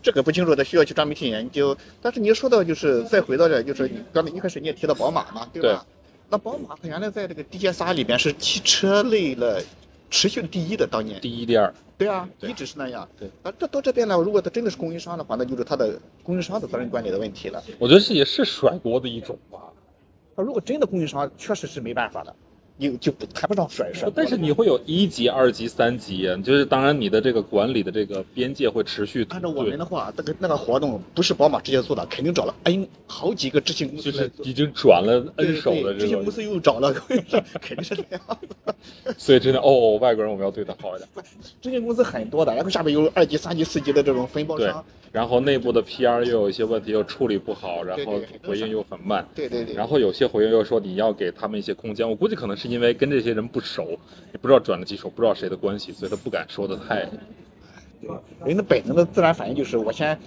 [0.05, 1.75] 这个不清楚的，需要去专门去研究。
[2.03, 5.87] 但是你说到就是再回到这，就是你刚才一开始你也提到宝马嘛，对吧？
[6.29, 9.65] 那宝马它原来在这个 DJSR 里边是汽车类的
[10.11, 11.19] 持续第一的，当年。
[11.23, 13.09] 第一、第二，对啊，对一直是那样。
[13.19, 13.31] 对。
[13.43, 17.63] 啊，这到这边来，如果他真的是供应商的话，那就是他的供应商的责任管理的问题了。
[17.79, 19.59] 我觉得这也是甩锅的一种吧。
[20.37, 22.37] 他如果真的供应商，确实是没办法的，
[22.77, 24.13] 你就不谈不上甩甩锅。
[24.17, 29.25] 但是你会有一级、二级、三级啊，就是当然你的这个管理的这个边界会持续。
[29.31, 34.19] 按照我们的话，那个那个活动不是宝马直接做的，肯定找了 N 好几个执行公司就。
[34.19, 36.93] 是已经转了 N 手的对这种，执行公司又找了，
[37.61, 38.21] 肯定是这样。
[39.17, 41.09] 所以真的哦，外国人我们要对他好一点。
[41.63, 44.85] 执行公司很多的，然后下面有二级、三级、四级的这种分包对商。
[45.13, 49.25] 然后内部的 PR 又有一些问题，又处理不好，然后回应又很慢。
[49.33, 49.73] 对对对。
[49.73, 53.99] 然后有些回应又说你要给他们一些空间，我估计可能是因为跟这些人不熟，
[54.33, 57.09] 也不知道转了几手，不知道谁的关系，所以他不敢说的太。
[58.01, 58.11] 对，
[58.45, 60.19] 人的本能的自然反应就是我先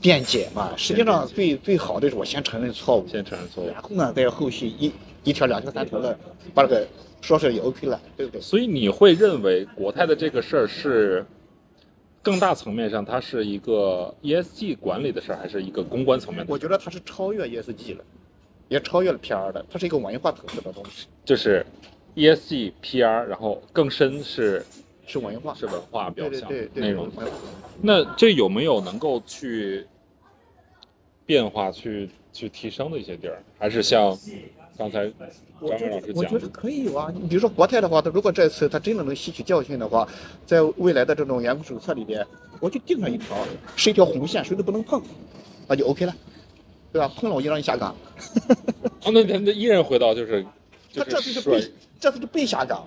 [0.00, 0.72] 辩解嘛。
[0.76, 3.68] 实际上最最好的是我先承认错误，先承认错误。
[3.68, 4.92] 然后呢，再后续一
[5.24, 6.18] 一条、两条、三条的
[6.54, 6.86] 把这个
[7.20, 8.40] 说是也 OK 了，对不对？
[8.40, 11.26] 所以你会认为国泰的这个事儿是
[12.22, 16.52] 更大层面上，它是一个 ESG 管理的事儿，还是一个公关层面的事？
[16.52, 18.04] 我觉得它是超越 ESG 了，
[18.68, 21.66] 也超越了 PR 的，它是一个文化层次的东西，就是
[22.14, 24.64] ESG、PR，然后更深是
[25.06, 27.10] 是文化，是文化表象内容。
[27.82, 29.84] 那这有没有能够去
[31.26, 33.42] 变化、去去提升的一些地儿？
[33.58, 34.16] 还是像
[34.78, 35.10] 刚才
[35.68, 37.12] 张明老师讲的得我觉得，可以有啊。
[37.12, 40.08] 你比如说国泰的话，他如果这次他真的能吸取教训的话，
[40.46, 42.24] 在未来的这种员工手册里边，
[42.60, 43.36] 我就定上一条，
[43.74, 45.02] 是一条红线，谁都不能碰，
[45.66, 46.14] 那就 OK 了，
[46.92, 47.12] 对吧？
[47.16, 47.94] 碰了我就让你下岗。
[49.04, 50.48] 哦，那那那依然回到就是就
[50.96, 52.86] 他这次是被这次是被下岗？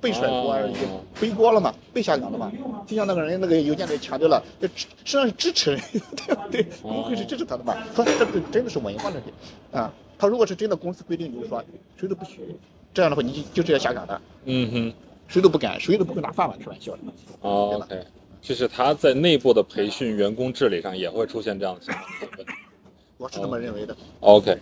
[0.00, 2.52] 被甩锅而已哦，背锅了嘛，被下岗了嘛。
[2.86, 6.62] 就像那个人那个邮件里强调了，这实际上是支持人，对 不对？
[6.82, 7.74] 哦不会是支持他的嘛？
[7.92, 9.32] 他这个真的是文化问题
[9.72, 9.92] 啊。
[10.16, 11.62] 他如果是真的公司规定，就是说
[11.98, 12.54] 谁都不许，
[12.94, 14.94] 这样的话你就就是要下岗的，嗯哼。
[15.26, 16.98] 谁都不敢，谁都不会拿饭碗开玩笑的。
[17.40, 18.06] 哦对
[18.40, 22.46] 就是他在内部的培训、员工治理上也会出现这样的情况。
[23.18, 23.96] 我是这么认为的。
[24.20, 24.58] OK，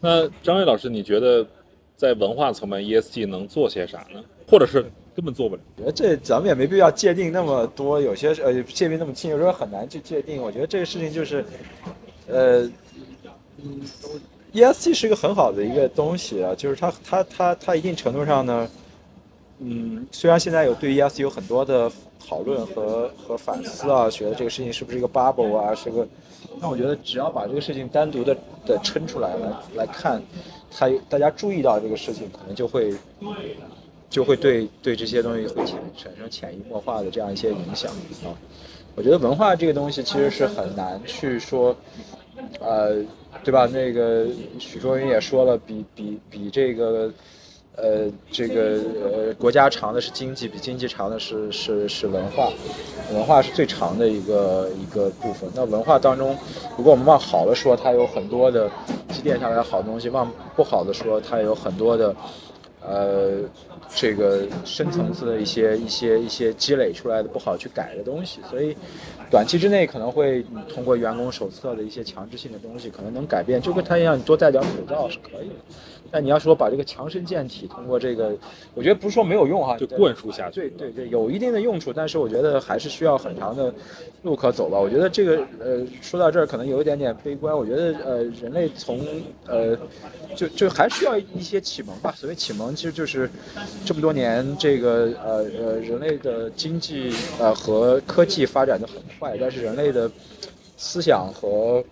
[0.00, 1.46] 那张伟老师，你觉得
[2.02, 4.20] 在文化层面，ESG 能做些啥呢？
[4.48, 4.84] 或者是
[5.14, 5.60] 根本做不了？
[5.76, 10.42] 我觉得这咱们也没必要界定那么多，有些呃界定那么清，有时候很难去界定。
[10.42, 11.44] 我觉得这个事情就是，
[12.26, 12.68] 呃，
[13.62, 13.80] 嗯
[14.52, 18.68] ，ESG 是一个很好的一个东西啊，就是它它它它一定程度上呢，
[19.60, 21.88] 嗯，虽然现在有对 ESG 有很多的
[22.18, 26.04] 讨论和和反思啊，觉得这个事情是不是一个 bubble 啊，是个，
[26.60, 28.36] 那我觉得只要把这个事情单独的
[28.66, 30.20] 的撑出来来来看，
[30.76, 32.94] 他大家注意到这个事情，可能就会
[34.10, 37.90] 就会对对这些东西会产产生潜移默化的这样一些影响
[38.24, 38.36] 啊。
[38.94, 41.74] 我觉得文化这个东西其实是很难去说，
[42.60, 43.02] 呃，
[43.42, 43.66] 对吧？
[43.66, 44.26] 那个
[44.58, 47.10] 许卓云也说了，比比比这个，
[47.76, 52.50] 呃，这个呃国家长的是经济，比经济长的是是是文化，
[53.12, 55.50] 文化是最长的一个一个部分。
[55.54, 56.36] 那文化当中，
[56.76, 58.70] 如果我们往好了说，它有很多的
[59.10, 62.14] 积淀下来的好东西；往不好的说，它有很多的。
[62.84, 63.42] 呃，
[63.94, 68.76] 这个深层次的一些一些一些积累出来的不好去改的东西，所以
[69.30, 75.54] 短期之内可能会通过员工手册的一些强制性的东西，可能能改变，就跟他一样，你多戴点口罩是可以的。
[76.12, 78.36] 但你要说把这个强身健体通过这个，
[78.74, 83.72] 我觉得不是说没有用哈，就灌输下去对对对，有一定的用处，但是我觉得还是需要很长的
[84.22, 84.78] 路可走吧。
[84.78, 87.56] 我觉得这个呃，说到这儿可能有一点点悲观。
[87.56, 89.00] 我觉得呃，人类从
[89.46, 89.74] 呃，
[90.36, 92.14] 就就还需要一些启蒙吧。
[92.14, 93.30] 所谓启蒙，其实就是
[93.86, 100.10] 这么多年这个呃呃，人类的经济呃和科技发展的很快，但是人类的
[100.76, 101.84] 思想和呃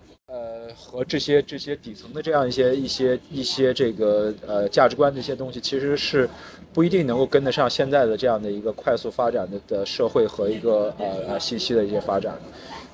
[0.81, 6.29] 和这些这些底层的这样一些一些一些这个呃价值观这些东西，其实是
[6.73, 12.35] 不一定能够跟得上现在的这样的一个快速发展的的社会和一个呃呃信息的一些发展。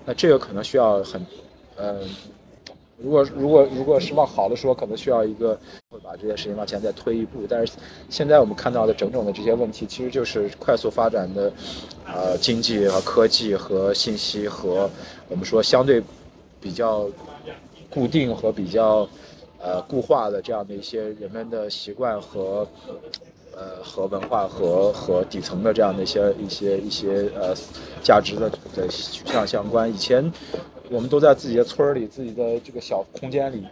[0.04, 1.24] 那这个可能需要很
[1.76, 2.00] 呃。
[2.98, 5.52] 如果如果如果是往好的说，可能需要一个
[5.90, 7.46] 会把这件事情往前再推一步。
[7.46, 7.74] 但是
[8.08, 11.52] 现在我们看到的种种的这些问题，其实就是快速发展的，
[12.06, 14.90] 呃，经济和科技和信息和
[15.28, 16.02] 我们说相对
[16.58, 17.06] 比较
[17.96, 19.08] 固定和比较
[19.58, 22.68] 呃固化的这样的一些人们的习惯和
[23.56, 27.54] 呃和文化和和底层的这样的一些一些一些呃
[28.02, 29.90] 价值的的取向相关。
[29.90, 30.30] 以前
[30.90, 33.66] 我们都在自己的村里、自己的这个小空间里，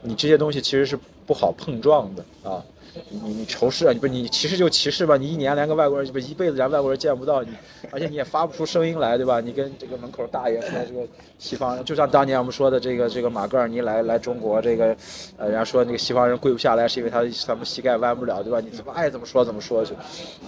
[0.00, 2.64] 你这些东西其实是不好碰撞的啊。
[3.10, 7.50] 你你仇视啊，你不你歧视就歧视吧，你一年连个外国人不一辈子连外国人见不到你，
[7.90, 9.40] 而且你也发不出声音来，对吧？
[9.40, 11.06] 你跟这个门口大爷说这个
[11.38, 14.96] 西方人，就像当年我们说的这个这个马格尔尼来来中国，这个
[15.36, 18.60] 呃人家说那个西方人跪不下来是因为他他们膝盖弯不了，对吧？
[18.60, 19.94] 你怎么爱怎么说怎么说去，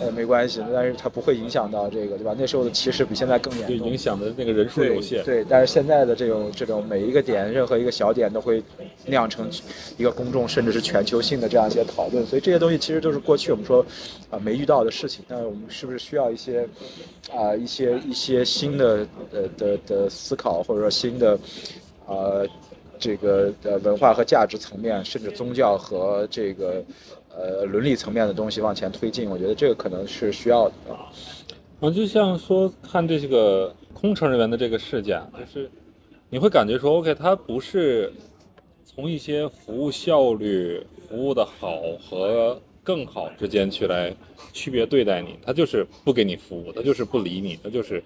[0.00, 2.34] 呃没关系，但是他不会影响到这个，对吧？
[2.38, 5.22] 那时候的歧视比现在更严重，就影响的那个人数有限。
[5.24, 8.62] 对，但是现在的这种这种每一个点，任何一个小点都会
[9.06, 9.48] 酿成
[9.96, 13.84] 一个公众甚至是全球性的这样一些讨论，所以这些东西其实都是过去我们说
[14.30, 15.24] 啊、没遇到的事情。
[15.28, 16.68] 那我们是不是需要一些
[17.32, 21.38] 啊、一些一些新的呃的的思考，或者说新的
[22.06, 22.42] 啊、
[22.98, 26.84] 这个呃文化和价值层面，甚至宗教和这个
[27.36, 29.28] 呃伦理层面的东西往前推进？
[29.28, 30.74] 我觉得这个可能是需要的。
[30.92, 31.06] 啊
[31.80, 35.70] 啊，就像说看这个空乘人员的这个事件，就是
[36.28, 38.12] 你会感觉说，OK，他不是
[38.90, 44.12] 从一些服务效率、服务的好和更好之间去来
[44.54, 48.02] 区别对待你，他就是不给你服务，他就是不理你，他就是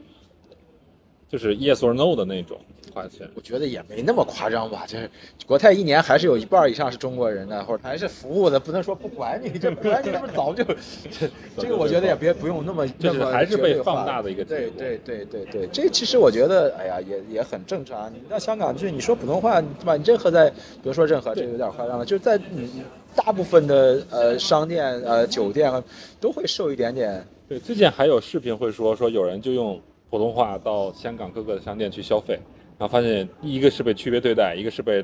[1.32, 2.58] 就是 yes or no 的那种
[2.92, 3.26] 花钱。
[3.34, 5.10] 我觉得也没那么夸张吧，就是
[5.46, 18.12] 国泰一年还是有一半以上是中国人的，或者还是服务的，不能说不管你， 这不管你，这不是早就，这 这个我觉得也别不用那么就是那么还是被放大的一个对对对对对，这其实我觉得，哎呀，也也很正常。
[18.12, 19.96] 你到香港去，你说普通话，对吧？
[19.96, 22.82] 你任何在，比如说任何，这个有点夸张了，就是在你
[23.16, 25.82] 大部分的呃商店、呃酒店啊
[26.20, 29.80] 都会受一点点对，最近还有视频会说说有人就用
[30.12, 32.38] 普通话到香港各个的商店去消费，
[32.78, 35.02] 然后发现一个是被区别对待，一个是被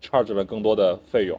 [0.00, 1.38] charge 了更多的费用，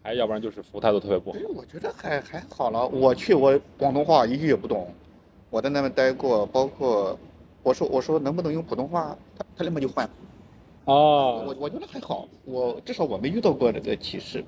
[0.00, 1.38] 还要不然就是服务态度特别不好。
[1.56, 2.86] 我觉得还还好了。
[2.86, 4.86] 我去，我广东话一句也不懂，
[5.50, 7.18] 我在那边待过，包括
[7.64, 10.08] 我说我说能不能用普通话，他他立马就换。
[10.84, 14.44] 哦，我我觉得还好，我至少我没遇到过这个歧视。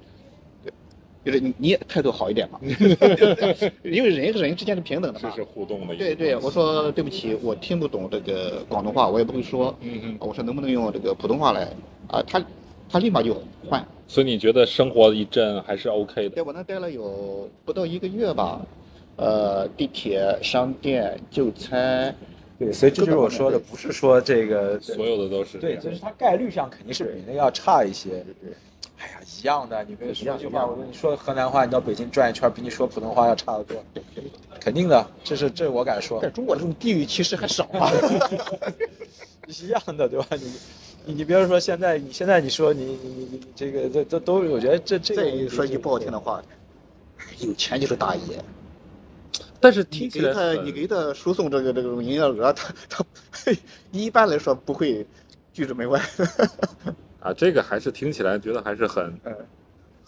[1.24, 2.60] 对，就是你你也态度好一点嘛，
[3.82, 5.30] 因为人和人之间是平等的嘛。
[5.30, 9.74] 这是互动的一对对，我说对不起，我听不懂这个广东话，我也不会说。
[9.80, 10.16] 嗯嗯。
[10.20, 11.68] 我说能不能用这个普通话来
[12.08, 12.22] 啊？
[12.26, 12.44] 他
[12.88, 13.36] 他立马就
[13.68, 13.84] 换。
[14.06, 16.30] 所以你觉得生活一阵还是 OK 的？
[16.30, 18.60] 对我那待了有不到一个月吧，
[19.16, 22.14] 呃，地铁、商店、就餐，
[22.58, 28.24] 对，所以这就是我说的，不是说这个所有的都是对，就是它概率上肯定是比那个要差一些。
[28.98, 33.84] 哎呀，一样的，你跟说句话，我跟你说河南话，你到北京转一圈，比你说普通话要差得多，
[34.60, 37.90] 肯定的，这是这我敢说在，中国这种地域歧视还少啊。
[39.46, 40.26] 一样的，对吧？
[40.32, 40.52] 你
[41.06, 46.42] 你你别说现在，你现在你说你你你你这个这这都，我觉得这这个再说一句不好听的话，
[47.38, 48.42] 有钱就是大爷。
[49.60, 53.04] 但是你听起来给他，你给他输送这个这种营业额，他他
[53.90, 55.06] 一般来说不会
[55.52, 56.00] 拒之门外。
[57.20, 59.34] 啊，这个还是听起来觉得还是很嗯，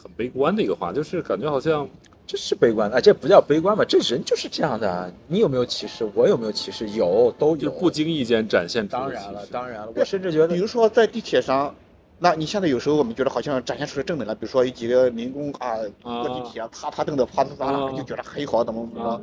[0.03, 1.88] 很悲观的一个话，就是感觉好像
[2.27, 3.85] 这是悲观啊，这不叫悲观吧？
[3.85, 5.11] 这人就是这样的啊。
[5.27, 6.09] 你有没有歧视？
[6.14, 6.88] 我有没有歧视？
[6.90, 7.57] 有，都有。
[7.57, 11.75] 就不经意间展现出当然了，当然了，我甚至觉得比如说在地铁上，
[12.20, 19.20] 那你现在有时候我们觉得好像展现出来正能量，比如说有几个民工啊啊过地铁啊，啪啪蹬的啪啪啪啊就觉得很好，怎么怎么。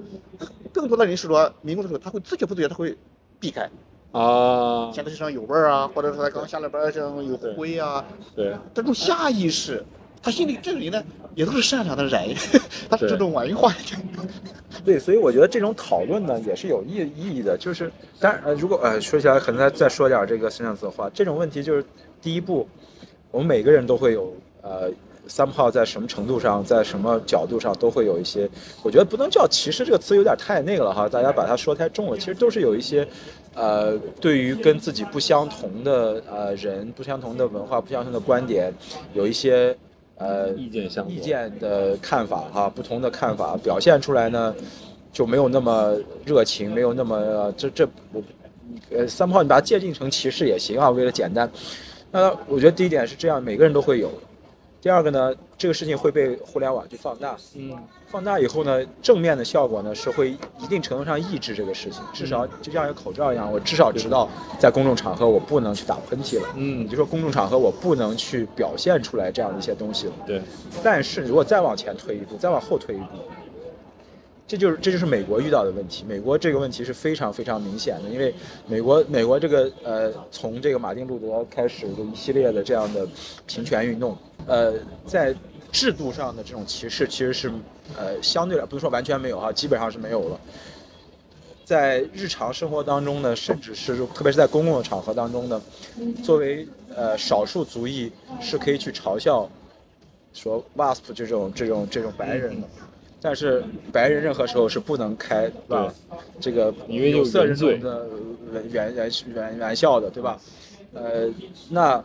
[0.73, 2.97] 更多的人是说民工的时候，他会自觉不自觉他会
[3.39, 3.69] 避开，
[4.17, 8.03] 啊，显得身上有味儿啊，或者说他刚下了班身上有灰啊，
[8.35, 9.83] 对，这种下意识。
[10.19, 11.03] 他心里这个人呢，
[11.35, 12.33] 也都是善良的人，
[12.89, 13.71] 他是这种文化。
[14.83, 17.55] 对，所以我觉得这种讨论呢也是有意意义的。
[17.57, 21.85] 就是，当然，呃，如果呃说起来，可能再再说点这个深层次的话，这种问题就是
[22.19, 22.67] 第一步，
[23.29, 24.91] 我们每个人都会有呃。
[25.29, 28.49] 三炮在什么程度上，在什么角度上都会有一些，
[28.81, 32.17] 我觉得不能叫歧视这个词有点太那个了哈，大家把它说太重了。
[32.17, 33.05] 其实都是有一些，
[33.57, 38.71] 呃，对于跟自己不相同的呃人、不相同的文化、不相同的观点，
[39.13, 39.75] 有一些
[40.17, 44.55] 呃意见相意见的看法哈，不同的看法表现出来呢，
[45.11, 48.21] 就没有那么热情，没有那么、呃这这我
[48.91, 51.49] 呃三炮你把它界定成歧视也行啊，为了简单。
[52.11, 54.11] 那我觉得第一点是这样，每个人都会有。
[54.79, 57.75] 第二个呢，这个事情会被互联网去放大，嗯，
[58.07, 66.83] 放大以后呢，正面的效果呢是会一定程度上抑制这个事情，至少就像一个口罩一样，我至少知道在公众场合我不能去打喷嚏了，嗯。
[66.83, 70.13] 也就说公众场合我不能去表现出来这样的一些东西了。
[70.25, 70.41] 对，
[70.83, 73.05] 但是如果再往前推一步，再往后推一步，
[74.47, 76.05] 这就是这就是美国遇到的问题。
[76.07, 78.33] 美国这个问题是非常非常明显的，因为
[78.65, 83.05] 美国美国这个呃，从这个马丁路德开始的一系列的这样的
[83.45, 84.73] 平权运动，呃，
[85.05, 85.35] 在
[85.69, 87.51] 制度上的这种歧视其实是
[87.97, 90.39] 呃相对来不能说完全没有哈，基本上是没有了。
[91.65, 95.61] 在日常生活当中呢，甚至是特别是在公共场合当中呢，
[96.23, 99.49] 作为呃少数族裔是可以去嘲笑
[100.33, 102.67] 说 WASP 这种这种这种白人的，
[103.27, 103.61] 但是
[103.91, 105.93] 白人任何时候是不能开吧
[106.39, 108.07] 这个因为有有色人种的
[108.53, 110.39] 玩玩玩玩玩笑的，对吧？
[110.93, 111.29] 呃，
[111.69, 112.01] 那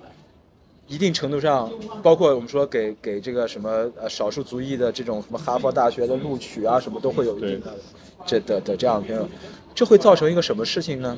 [0.89, 1.71] 一定程度上，
[2.03, 7.73] 包括我们说给给这个什么呃少数族裔的这种什么哈佛大学的录取啊，什么都会有一定的
[8.27, 9.29] 这的的这样的评论，
[9.77, 11.17] 这会造成一个什么事情呢？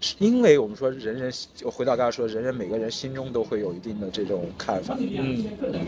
[0.00, 5.46] 是因为我们说人人，就回到刚才说，人人每个人心中都会有一定的这种看法，嗯，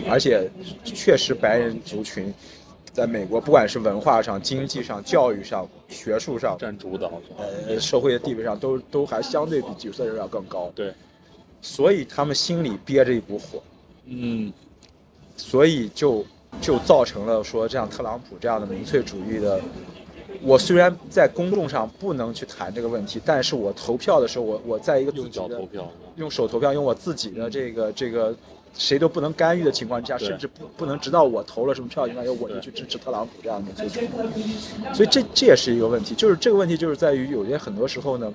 [0.08, 0.48] 而且
[0.84, 2.32] 确实白人族群
[2.92, 7.10] 在美国，不管是文化上、经济上、教育上、学术上，占主导，
[7.68, 10.92] 呃，社会的地位上，都都还相对比有色人种要更高，对，
[11.62, 13.62] 所以他们心里憋着一股火，
[14.06, 14.52] 嗯，
[15.36, 16.24] 所以就
[16.60, 19.60] 就造成了说这样特朗普这样的民粹主义的。
[20.42, 25.86] 我虽然在公众上不能去谈这个问题，但是我投票的时候，我我在一个用脚投票，
[26.16, 28.34] 用手投票，用我自己的这个这个
[28.76, 33.88] 谁都不能干预的情况之下，甚至不不能直到我投了什么票的情况下，我就去支持特朗普这样的
[34.94, 38.32] 所以这这也是一个问题，就是这个问题就是在于有些很多时候呢，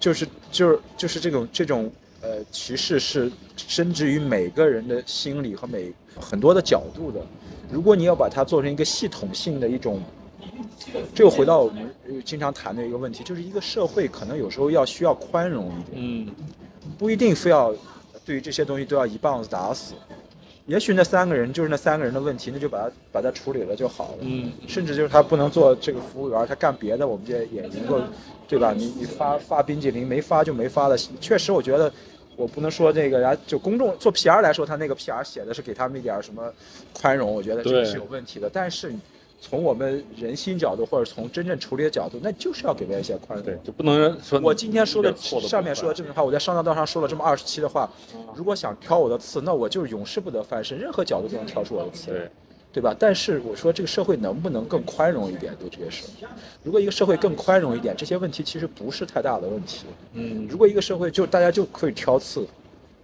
[0.00, 1.90] 就是就是就是这种这种
[2.20, 7.20] 呃歧视是深植于每个人的心理和每很多的角度的，
[7.70, 10.02] 如果你要把它做成一个系统性的一种。
[11.14, 16.28] 这又回到我们呃经常谈的一个问题，就是一个社会可能有时候要需要宽容一点，嗯，
[16.98, 17.74] 不一定非要
[18.24, 19.94] 对于这些东西都要一棒子打死。
[20.66, 24.18] 也许那三个人就是那三个人的问题，那就把它把它处理了就好了。
[24.20, 28.00] 嗯，甚至就是他不能做这个服务员，他干别的，我们这也能够，
[28.48, 28.72] 对吧？
[28.74, 30.96] 你你发发冰激凌没发就没发了。
[31.20, 31.92] 确实，我觉得
[32.34, 36.50] 我不能说这个，然后就公众做 PR 来说，他那个 PR 写的是给他们一点什么
[36.94, 38.48] 宽容，我觉得这个是有问题的。
[38.50, 38.90] 但是
[39.46, 43.44] 从我们人心角度，或者从真正处理的角度，那就是要给别人一些宽容。
[43.44, 47.90] 对，就不能说我今天说的上面说的这种话，我在上道道上说了这么二十期的话，
[48.34, 52.10] 如果想挑我的刺，那我就是永世不得翻身，任何角度都能挑出我的刺。
[52.10, 52.30] 对，
[52.72, 52.96] 对吧？
[52.98, 56.06] 但是我说这个社会能不能更宽容一点对这些事？
[56.62, 59.84] 如果一个社会更宽容一点，这些问题其实不是太大的问题。
[60.14, 62.46] 嗯，如果一个社会就大家就可以挑刺，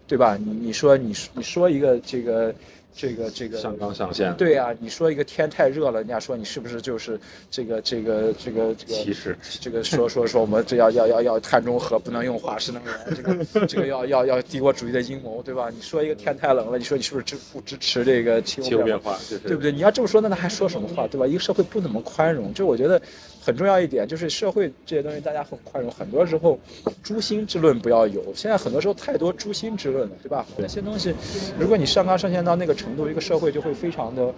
[0.06, 0.36] 对吧？
[0.36, 2.52] 你你说你说你说一个这个
[2.94, 7.18] 这个这个上纲上线对啊，你说一个天太热了，人家说你是不是就是
[7.50, 15.70] 这个这个这个这个歧视这个说说说我们这要要要要碳中和，不能用化石能源，这个这个要要要帝国主义的阴谋，对吧？
[15.70, 19.72] 你说一个天太冷了，你说你是不是支不支持这个气气候变化就是对不对？
[19.72, 21.26] 你要这么说，那他还说什么话，对吧？
[21.26, 23.00] 一个社会不怎么宽容，就我觉得
[23.40, 26.58] 很重要一点，就是社会这些东西大家很宽容，很多时候
[27.02, 28.22] 诛心之论不要有。
[28.34, 30.46] 现在很多时候太多诛心之论了，对吧？
[30.58, 31.14] 这些东西，
[31.58, 34.34] 如果你上纲上线到那个程度，一个社会就会非常的。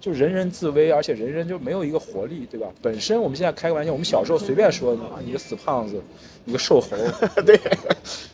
[0.00, 2.66] 就人人自危，而且人人就没有一个活力，对吧？
[2.82, 6.02] 本身我们现在开个玩笑，我们小时候随便说啊，你个死胖子，
[6.44, 6.88] 你个瘦猴，
[7.46, 7.56] 对，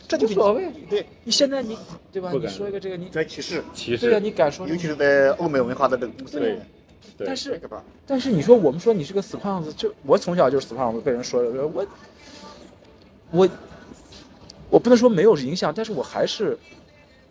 [0.07, 0.65] 这就无所谓。
[0.89, 1.77] 对，你现在你
[2.11, 2.31] 对吧？
[2.31, 6.65] 你不敢说一个这个你在歧视，歧视对啊，视，你敢说这个尤其是在欧美文化的这个公司里对面，对
[7.17, 7.59] 但是？
[8.05, 11.85] 但是你说我们说你是个死胖子，就我从小就是死胖子，被人说了，我
[13.31, 13.49] 我
[14.69, 16.57] 我不能说没有影响，但是我还是，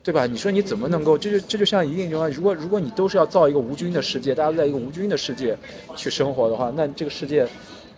[0.03, 0.27] 对吧？
[0.27, 1.17] 你说你怎么能够？
[1.19, 5.57] 这就这就像一定程度上，如果如果你都是要造一个无菌的世界，大家都在一个无菌的世界
[5.97, 7.49] 去生活的话，那这个世界，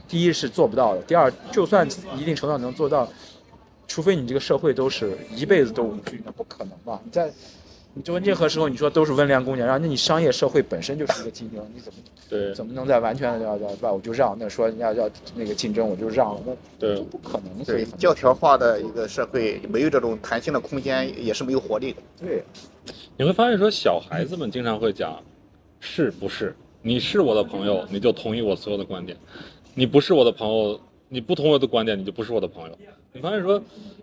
[0.09, 3.09] 第一是做不到的，第二，就算一定程度上能做到，
[3.87, 7.01] 除非你这个社会都是一辈子都无菌，那不可能吧？
[7.05, 7.31] 你在
[7.93, 13.93] 你就任何时候你说都是温良恭俭让，那你商业社会本身就是一个竞争，你怎么对怎么能在完全的要要对吧？
[13.93, 17.65] 我就让那说人家要那个竞争，我就让了，那对这不可能。
[17.65, 21.99] 所以对教条化的一个社会，没有这种弹性的空间，也是没有活力的。
[22.21, 22.45] 对，
[23.17, 25.21] 你会发现说小孩子们经常会讲，
[25.81, 26.55] 是不是？
[26.83, 29.19] 你是我的朋友，你就同意我所有的观点；
[29.75, 30.81] 你不是我的朋友，
[31.13, 32.79] 你不同意我的观点，你就不是我的朋友。
[33.13, 33.61] 你发现说，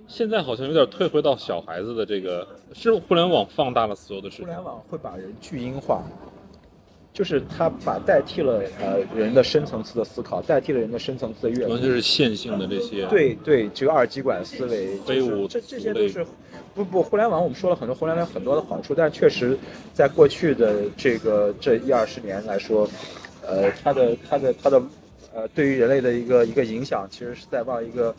[0.10, 4.46] 现在好像有点退回到小孩子的这个，是互联网放大了所有的事情。
[4.46, 6.04] 互联网会把人巨婴化，
[7.14, 11.72] 就是它把代替了呃人的深层次的思考，代替了人的深层次的阅读。
[11.72, 16.26] 完全是线性的这些，对对，这个二极管思维，飞舞就是这这些都是
[16.76, 19.58] 不不，互联网我们说了很多互联网很多的好处，但确实
[19.94, 22.86] 在过去的这个这一二十年来说，
[23.48, 24.84] 呃，它的它的它的
[25.38, 28.14] 呃对于人类的一个一个影响，其实是在往一个。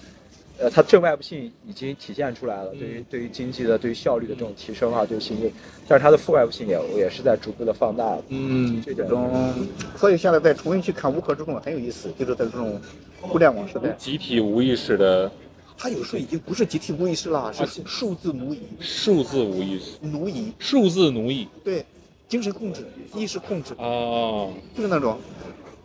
[0.61, 5.53] 呃，它正外部性已经体现出来了，对于对于经济的、对于效率的这种提升啊，对于经济，
[5.87, 8.25] 但是它的负外部性也也是在逐步的放大的。
[8.31, 9.55] 嗯，这种，
[9.97, 12.81] 所以现在再重新去看乌合之众很有意思，就是在这种
[13.21, 15.31] 互联网时代，集体无意识的。
[15.77, 21.47] 它有时候已经不是集体无意识了，啊是数字奴役，数字无意识，奴役，数字奴役。
[21.63, 21.87] 对，
[22.29, 24.51] 精神控制、意识控制，哦。
[24.75, 25.17] 就是那种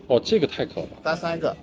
[0.07, 0.87] 哦，这个太可怕。
[1.03, 1.55] 咱三个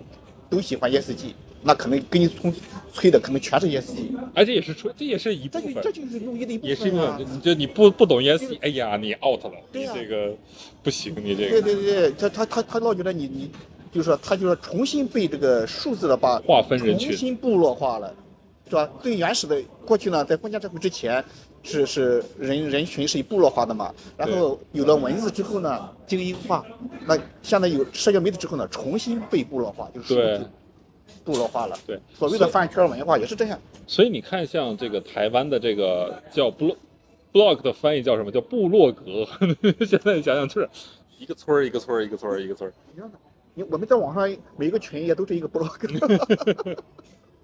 [0.48, 2.52] 都喜欢 ESG，那可能给你从
[2.92, 7.18] 吹的可能全是 ESG，而且也是吹，这也是一部分，这就这就是奴役的一部也是一部分啊。。
[7.18, 10.34] 你就你不不懂 ESG，哎呀，你 out 了，你这个
[10.82, 13.50] 不行，你这对个对对对，他他他他老觉得你你，
[13.92, 18.14] 就是说他就是重新被这个数字的把划分人群重新部落化了，
[18.68, 18.88] 是吧？
[19.02, 21.22] 最原始的过去呢，在封建社会之前，
[21.62, 26.64] 是是人人群是以部落化的嘛，然后有了文字之后呢，精英化，
[27.06, 30.40] 那现在有社交媒体之后呢，重新被部落化，就是数对
[31.24, 31.76] 部落化了。
[31.86, 33.58] 对，所谓的饭圈文化也是这样。
[33.86, 36.76] 所以你看，像这个台湾的这个叫 blog
[37.32, 38.32] blog 的翻译叫什么？
[38.32, 39.26] 叫部落格。
[39.84, 40.68] 现在想想，就是
[41.18, 42.72] 一个村儿一个村儿一个村儿一个村儿。
[42.94, 43.18] 一样的，
[43.54, 45.76] 你我们在网上每一个群也都是一个 blog。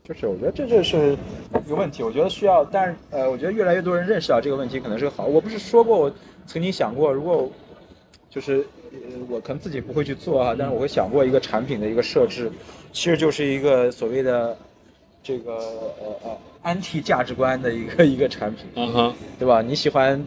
[0.07, 1.19] 就是我觉得这就是
[1.67, 5.27] 一个问题，我觉得需要，但是呃，我觉得越来越多人认识到这个问题可能是个好。
[5.27, 6.13] 我不是说过，我
[6.47, 7.51] 曾经想过，如果
[8.31, 8.99] 就是呃，
[9.29, 12.49] 我可能自己不会去做啊，但是我会想过一个产品的一个设置，
[12.93, 14.57] 其实就是一个所谓的
[15.25, 19.61] 这个呃呃安替价值观的一个一个产品，嗯哼，对吧？
[19.61, 20.25] 你喜欢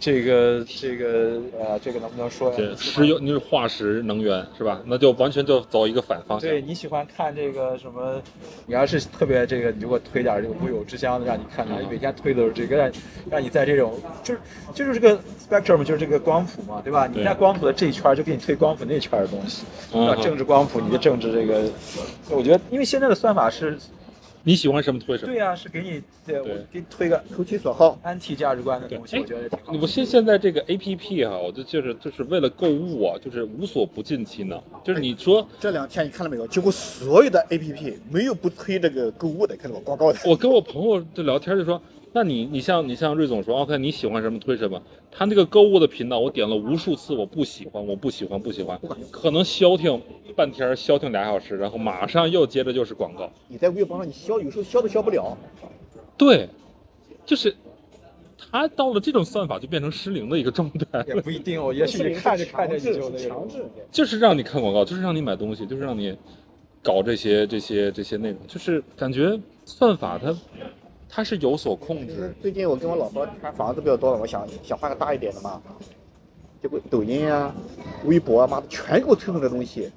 [0.00, 4.80] 这个这个呃这个能不能说石油，你是化石能源是吧？
[4.86, 6.48] 那就完全就走一个反方向。
[6.48, 8.22] 对你喜欢看这个什么？
[8.66, 12.92] 你要是特别这个，你就给我推点儿这个乌有之乡的，让你看看，每天推的都是这个，让
[13.28, 14.40] 让你在这种就是
[14.72, 15.18] 就是这个
[15.48, 17.08] spectrum 就是这个光谱嘛，对吧？
[17.12, 20.22] 你在光谱的这一圈就给你推光谱那圈的东西，嗯对吧？
[20.22, 21.68] 政治光谱，你的政治这个，
[22.30, 23.76] 我觉得因为现在的算法是，
[24.44, 25.32] 你喜欢什么推什么。
[25.32, 29.72] 对呀、是给你对我给你推个投其所好，安提价值观的东，西，哎我觉得也挺好。
[29.80, 34.62] 我现现在这个 A P P 哈，我就就是就是为了购物啊，就是无所不尽其能。
[34.84, 36.46] 就是你说这两天你看到没有？
[36.46, 39.80] 几乎所有的 APP 没有不推这个购物的，看到我？
[39.82, 40.18] 广告的。
[40.24, 41.80] 我跟我朋友就聊天就说，
[42.12, 48.80] 那你你像你像瑞总说，OK，你喜欢什么推什么，他那个购物的频道我点了无数次，我不喜欢，我不喜欢，不喜欢，
[49.10, 50.00] 可能消停
[50.34, 53.30] 半天，消停俩小时，然后马上又接着就是广告。
[53.46, 55.36] 你在微博上你消，有时候消都消不了。
[56.16, 56.48] 对，
[57.26, 57.54] 就是
[58.50, 63.64] 他到了这种算法就变成失灵的一个状态也不一定哦，也许你看着看着你就那个强制。
[63.92, 66.16] 就是让你看广告，就是让你买东西，就是让你
[66.82, 70.34] 搞这些这些这些内容，就是感觉算法它
[71.08, 72.34] 它是有所控制。
[72.40, 75.60] 最近我跟我老婆看房子比较多了，我想想换个大一点的嘛，
[76.62, 77.54] 结果抖音啊、
[78.04, 79.90] 微博啊，妈的全给我推送这东西，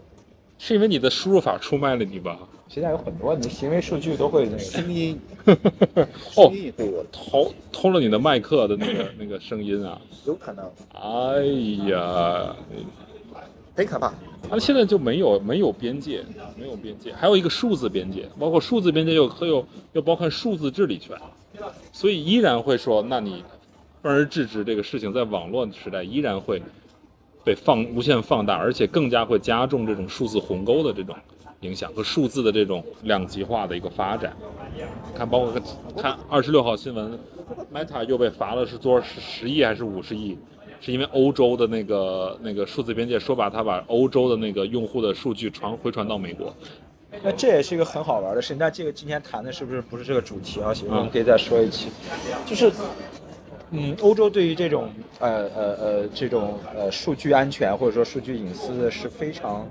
[0.58, 2.40] 是因为你的输入法出卖了你吧？
[2.68, 4.60] 现在有很多你的行为数据都会那个。
[4.60, 10.00] 声音， 哦声，音会有，偷偷了你的麦克的那个那个声音啊！
[10.26, 11.44] 有可能，哎
[11.90, 12.56] 呀，
[13.82, 14.14] 很可怕。
[14.50, 16.24] 它现在就没有没有边界，
[16.58, 21.16] 没有边界，还有一个数字边界，包括数字边界又又有又包含数字治理权，
[21.94, 23.44] 所以依然会说，那你
[24.02, 26.62] 分而治之这个事情，在网络时代依然会
[27.46, 31.16] 被放无限放大，而且更加会加重这种数字鸿沟的这种
[31.62, 34.36] 影响和数字的这种两极化的一个发展。
[35.16, 35.54] 看，包括
[35.96, 37.18] 看二十六号新闻
[37.74, 40.38] ，Meta 又被罚了是多少十亿还是五十亿？
[40.82, 46.54] 是因为欧洲的那个那个数字边界说把它把欧洲的那个用户的数据传回传到美国，
[47.24, 50.74] 那这也是一个很好玩的事情，但这个今天谈的是不是不是这个主题啊？
[50.74, 51.92] 行，我们可以再说一期，
[52.48, 52.72] 就是，
[53.70, 59.70] 嗯，欧洲对于这种呃呃呃这种呃数据安全或者说数据隐私是非常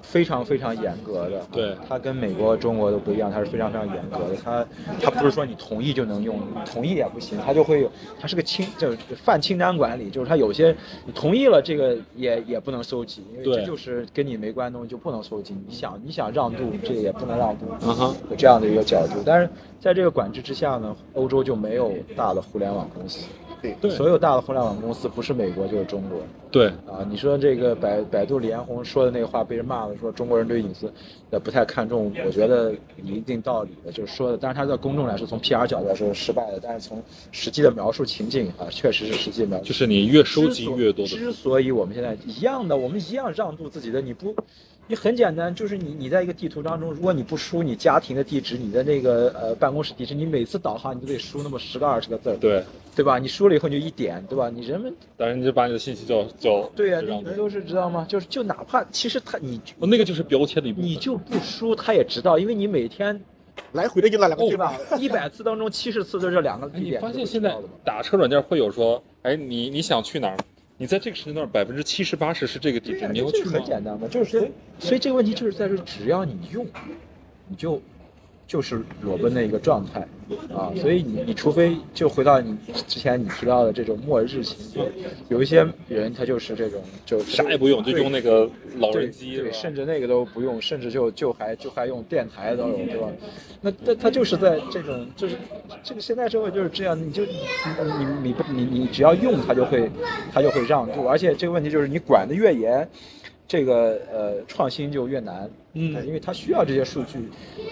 [0.00, 1.46] 非常非常严格的。
[1.52, 4.36] 对它跟美国、中国都不一样，它是非常非常严格的。
[4.42, 4.66] 它
[5.00, 10.74] 它不是说你同意就能用，你同意也不行，它就会有，它是个清就是泛清单管理，就是它有些
[11.04, 15.54] 你同意了这个也也不能搜集，因为这就是跟你没关的东西就不能搜集。
[15.66, 19.22] 你想你想让渡，这个也不能让渡，嗯哼，有这样的一个角度。
[19.24, 19.48] 但是
[19.80, 23.26] 在这个管制之下呢，欧洲就没有大的互联网公司，
[23.62, 26.18] 对对所有大的互联网公司不是美国就是中国。
[26.50, 30.92] 对，啊，你说这个百百度李彦宏说的那个话被人骂了，说中国人对隐私
[31.30, 39.64] 呃不太看重，我觉得有一定道理的，就是说的，但是他在公众来说，从 PR 角度来说是失败的，但是从实际的描述情境啊，确实是实际描述。
[39.64, 44.34] 就是你越收集越多的，之所以我们现在一样的，我们一样让渡自己的，你不，
[44.88, 52.62] 你很简单，就是你你在一个地图当中，如果你不输你家庭的地址，你的那个呃办公室地址，你每次导航你都得输那么十个二十个字儿，对，
[52.96, 53.18] 对吧？
[53.18, 54.50] 你输了以后你就一点，对吧？
[54.50, 58.04] 你人们当然你就把你的信息就就对呀、就让你们都是知道吗？
[58.08, 63.18] 就是就哪怕其实他你哦那个就是标签的一部分，你就不输，他也知道，因为你每天
[63.72, 64.74] 来回的就那两个对吧，？
[64.98, 67.00] 一百次当中七十次都是两个哎你地点。
[67.00, 70.36] 发现现在打车软件会有说，哎，你你想去哪儿？
[70.82, 73.64] 你在这个时间段百分之七十八十是这个地址，你要去吗很？
[73.64, 76.66] 简单嘛，就是所以所以这个问题就是在这，只要你用，
[77.46, 77.80] 你就
[78.46, 80.06] 就是裸奔的一个状态
[80.54, 84.80] 啊，所以你你除非就回到你之前你提到的这种末日情节，
[85.28, 93.08] 有一些人他就是这种就啥也不用，就用那个老人机，对，甚至那个都不用，甚至就就还就还用电台都有，对吧？
[93.62, 95.36] 那那他就是在这种就是
[95.82, 97.30] 这个现代社会就是这样，你就你
[97.98, 99.90] 你你你你你只要用它就会
[100.30, 102.86] 它就会让渡，而且这个问题就是你管的越严，
[103.48, 105.48] 这个呃创新就越难。
[105.74, 107.18] 嗯因为他需要这些数据，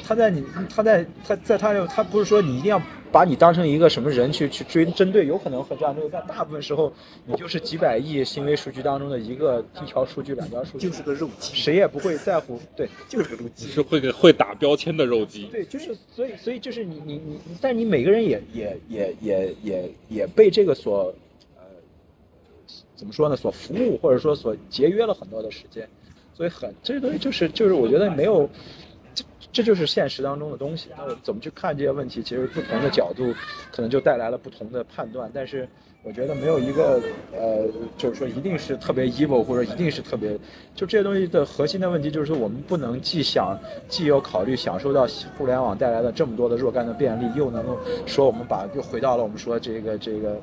[0.02, 0.42] 他在你，
[0.74, 2.80] 他在他在他他，不是说你一定要
[3.12, 6.90] 把你当成一个什么人去去追针对，有可能会这样对，但大部分时候
[7.26, 13.66] 你就是几百亿行为数据当中的一个一条数据、两条数据，就是个肉鸡，谁也不会在乎，对， 就是个肉鸡。
[13.66, 15.44] 是会给会打标签的肉鸡。
[15.48, 21.14] 对，就是所以所以就是你你你，但你每个人也也也也也也被这个所
[21.58, 21.64] 呃
[22.96, 23.36] 怎么说呢？
[23.36, 25.86] 所服务或者说所节约了很多的时间，
[26.40, 28.48] 所以很这些东西就是就是我觉得没有。
[29.12, 30.88] 这这就是现实当中的东西。
[30.96, 32.22] 那我怎么去看这些问题？
[32.22, 33.34] 其实不同的角度，
[33.70, 35.30] 可能就带来了不同的判断。
[35.34, 35.68] 但是
[36.02, 37.66] 我觉得没有一个呃，
[37.98, 40.38] 就是说一定是特别 evil 或者一定是特别，
[40.74, 47.76] 就这些东西的核心的问题就是说，我们不能既想既有考虑享受到互联网带来的这么多的若干的便利，又能够
[48.06, 50.40] 说我们把又回到了我们说这个这个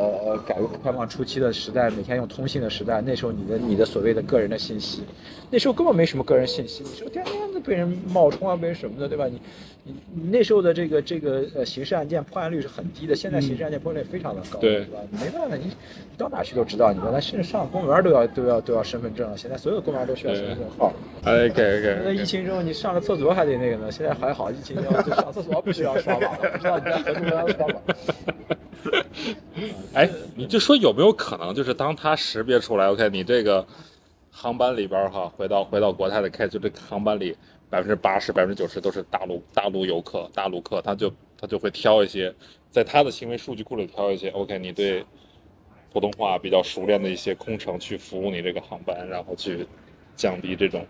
[0.00, 5.02] 呃呃改革开放初期的时代，每天用通信的时代，那时候你的你的所谓的个人的信息，
[5.50, 9.26] 那时候根本没什么个人信息，你说天天都被人冒充啊，被人什么的，对吧？
[9.26, 9.38] 你
[9.84, 14.98] 你你那时候的这个这个呃刑事案件破案率是很低的，现在刑事案件破案率非常的高，对吧？
[15.10, 15.72] 你没办法，你你
[16.16, 20.92] 到哪去都知道你原来甚至上公园都要都要都要身份证了，现在所有公园都需要身份证号。
[21.24, 21.62] 哎，给
[22.04, 27.74] 那疫，情之后你上个厕所还得那个呢，现在还好，疫情之后就上厕所不需要刷码了，不知道你在何处要刷码。
[29.92, 33.66] 哎，你就说有没有可能，就是当他识别出来，OK，你这个
[34.30, 37.36] 航班里边哈，回到回到国泰的 case，就这个航班里
[37.68, 42.32] 百分之八十、百分之九十都是大陆大陆游客、大陆客，他就他就会挑一些
[42.70, 45.04] 在他的行为数据库里挑一些 OK，你对
[45.92, 49.66] 普通话比较熟练的一些空乘去服务你这个航班，然后去
[50.14, 50.86] 降低这种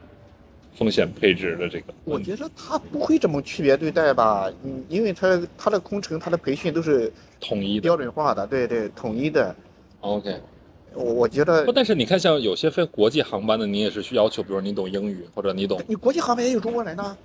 [0.74, 2.18] 风险配置的这个我。
[2.18, 9.54] 觉得他不会这么区别对待吧，嗯，因为他他的空乘他的培训都是统一的标准化的，对对，统一的。
[10.00, 10.40] OK，
[10.94, 17.16] 我我觉得不，但是你看，像有些飞国际航班的，你也是需要求，比如你懂英语或者你懂你国际航班也有中国人呢，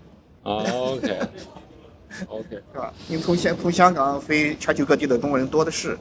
[0.44, 1.20] 啊 OK
[2.28, 2.94] OK，是吧？
[3.08, 5.98] 你从香从香港飞全球各地的中国人多的是，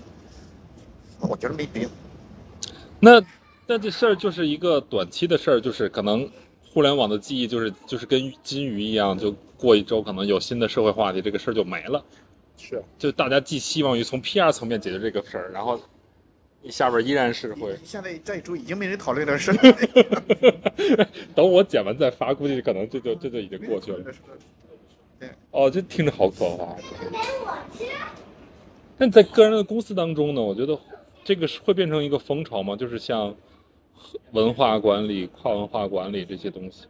[1.20, 1.88] 我觉得没必要。
[3.00, 3.22] 那
[3.66, 6.28] 那这事儿就是一个短期的事儿，就是可能
[6.74, 12.04] 互联网的记忆就是就是跟金鱼一样，就过一周可能有新的社会话题，这个事儿就没了。
[12.58, 15.80] 是，就大家寄希望于从 PR 层面解决这个事儿，然后
[16.62, 19.58] 你下边依然是会现在这一周已经没人讨论这事了。
[21.32, 23.98] 等我剪完再发，估计可能这就这就已经过去了。
[25.52, 26.76] 哦，这听着好可怕。
[28.98, 30.76] 但在个人的公司当中呢，我觉得
[31.22, 32.74] 这个是会变成一个风潮吗？
[32.74, 33.32] 就是像
[34.32, 36.86] 文化管理、跨文化管理这些东西。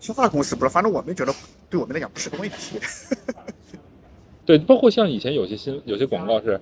[0.00, 1.34] 其他公司不是，反正我们觉得
[1.68, 2.78] 对我们来讲不是个问题。
[4.46, 6.60] 对，包括像以前有些新有些广告是，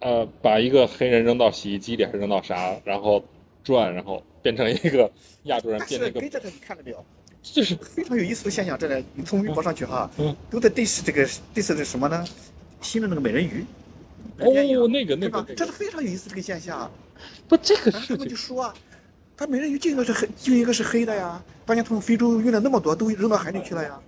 [0.00, 3.24] 呃，把一个黑人扔到洗衣机里还是扔到啥，然后
[3.64, 5.10] 转，然后变成一个
[5.44, 7.02] 亚洲人但变成一个，跟这个你看到没有？
[7.42, 12.24] 就是非常有意思的现象，这里你从微博上去哈，嗯都在 diss 这个 diss 这什么呢？
[12.82, 13.64] 新的那个美人鱼。
[14.38, 15.28] 哦，那个那？
[15.28, 16.90] 个这是，非常有意思这个现象。
[17.48, 18.74] 不这个然后他们事情就说啊，
[19.36, 21.42] 他美人鱼就应该是黑，就应该是黑的呀。
[21.64, 24.00] 当年从非洲运了那么多，都扔到海里去了呀。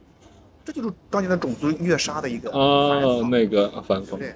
[0.65, 4.35] 这就是当年的种族虐杀的一个啊，那个反讽，对，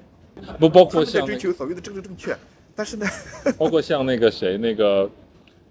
[0.61, 2.37] 不包括像追求所谓的政治正确，
[2.77, 3.07] 但是呢，
[3.57, 5.11] 包括像那个谁，那个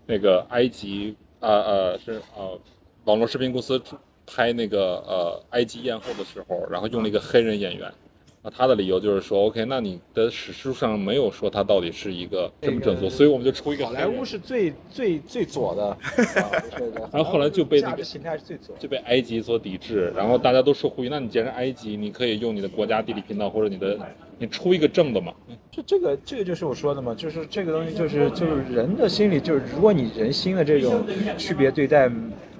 [0.08, 2.60] 那个埃及啊呃是呃
[3.06, 3.80] 网络视频公司
[4.26, 7.94] 拍那个呃埃及艳后的时候，然后用了一个黑人演员。
[8.48, 15.88] 啊，他的理由就是说，OK，那你的史书上没有说他到底是一个这么正宗，所以我们就出一个好莱坞是最最最左的，
[16.42, 17.02] 啊对对。
[17.12, 18.76] 然后后来就被那个态是最左。
[18.78, 24.00] 就被埃及所抵制，然后大家都说呼吁，那你既然埃及，你可以用你的国家地理频道或者你的，
[24.40, 25.34] 你出一个正的嘛。
[25.72, 31.04] 这这个这个就是我说的嘛，就是这个东西就是就是人的心理，就是如果你人心的这种
[31.38, 32.10] 区别对待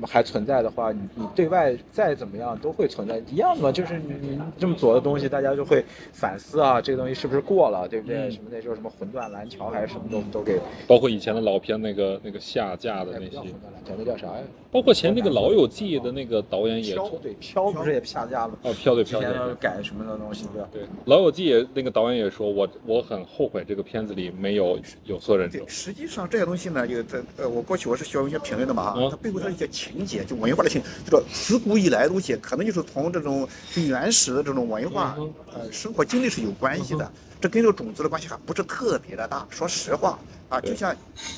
[0.04, 8.18] 还存在的话，你你对外再怎么样都会存在一样的嘛，就是你你这么左的东西，大家就会反思啊，这个东西是不是过了，对不对？
[8.18, 13.52] 嗯什么那时候什么魂断蓝桥还是什么都都给包括以前的老片那个那个下架的那些
[13.98, 14.44] 那叫啥呀？
[14.70, 18.58] 包括前那个《老友记》的那个导演也飘对飘不是也下架了吗？
[18.64, 19.30] 哦，飘对飘对。
[19.60, 20.68] 改什么的东西对吧？
[20.72, 25.70] 对，《老友记》也那个导演也说，我我很后悔这个片子里没有有色人种对，。
[25.70, 37.12] 实际上这些东西呢，就在呃，我过去我是学文学评论的嘛，嗯它背后它一些情节，就文化的情，就说自古以来的东西，可能就是从这种最原始的这种文化嗯，呃，生活经历是有关系的。
[37.40, 39.46] 这跟这个种族的关系还不是特别的大。
[39.52, 40.18] 说实话
[40.50, 40.96] 啊，就像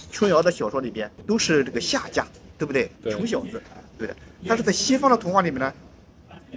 [0.09, 2.25] 琼瑶的小说里边都是这个下嫁，
[2.57, 2.89] 对不对？
[3.03, 3.61] 对穷小子，
[3.97, 4.15] 对的。
[4.47, 5.73] 但是在西方的童话里面呢，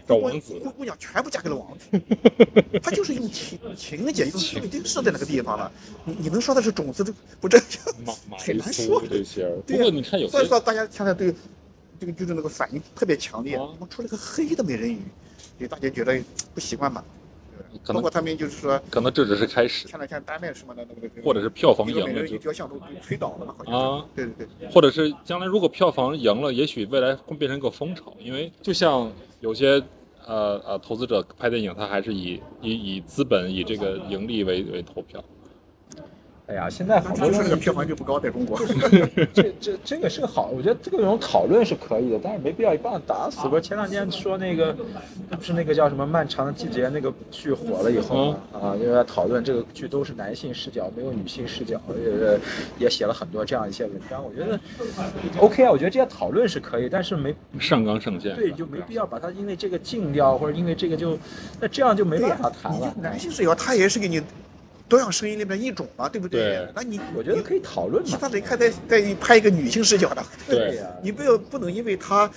[0.07, 2.01] 找王子灰姑娘全部嫁给了王子，
[2.83, 5.71] 他就是用情情节，用设定设在那个地方了。
[6.05, 7.79] 你你能说的是种子这不正确？
[8.05, 11.35] 马马很难说这些，不过你看有所以说大家现在对
[12.01, 15.01] 这个就是那个反应特别强烈，啊怎么出了个黑的美人鱼？
[15.61, 16.21] 就大家觉得
[16.55, 17.05] 不习惯嘛。
[17.85, 23.75] 可能包括他们就是说，可能这只是开始，前两天丹麦什么的那个，那个或者是票房赢了就，雕像都都推倒了嘛，好像。
[23.75, 29.11] 啊对对对，或者是将来如果票房赢了，也许未来会变成一个风潮，因为就像
[29.43, 29.83] 有些
[30.25, 35.23] 呃呃投资者拍电影，他还是以以以资本以这个盈利为为投票。
[36.53, 38.61] 哎呀，现在好多就是东西这个票房就不高，在中国。
[39.33, 43.49] 这这这个是个好，我觉得这个种讨论是可以的，但是没必要一棒子打死。
[43.49, 44.77] 不是前两天说那个，
[45.31, 52.39] 不是那个叫什么《漫长的季节》那个剧火了以后嘛啊，因为在讨论这个剧都是男性视角，没有女性视角，也
[52.81, 54.23] 也写了很多这样一些文章。
[54.23, 54.61] 我觉得
[55.39, 61.19] OK 啊，我觉得这些讨论是可以，但是没上纲上线，对就没必要把它因为这个禁掉，或者因为这个就
[61.59, 62.95] 那这样就没办法谈了。
[63.01, 64.21] 男性视角，他也是给你
[64.93, 68.09] 多样声音里面一种嘛，对不对那你我觉得可以讨论嘛。
[68.11, 72.31] 其他人看再再拍一个女性视角的，对呀、你不要不能因为他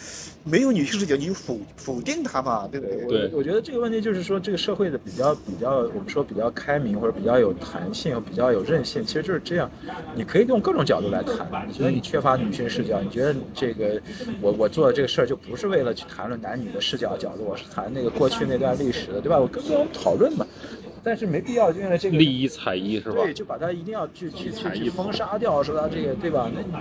[0.45, 2.95] 没有女性视角，你就否否定他嘛，对不对？
[3.08, 9.70] 对我我觉得这个问题就是说，这个社会的比较比较，我们说比较开明或者比较有弹性，比较有韧性，其实就是这样。
[10.16, 11.68] 你可以用各种角度来谈。
[11.68, 14.01] 你觉得你缺乏女性视角，你觉得这个
[14.39, 19.38] 我我做的这个事儿就不是为了去谈论男女的视角角度，我是谈那个过去那段历史的，对吧？
[19.38, 20.47] 我跟各种讨论嘛。
[21.06, 23.22] 但是没必要就因为这个利益采一是吧？
[23.24, 26.49] 对，就把它一定要去去去去封杀掉，说它这个对吧？
[26.53, 26.74] 那你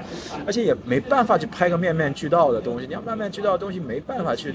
[0.46, 4.54] 而且也没办法去拍个面面俱到的东西，你要面面俱到的东西没办法去，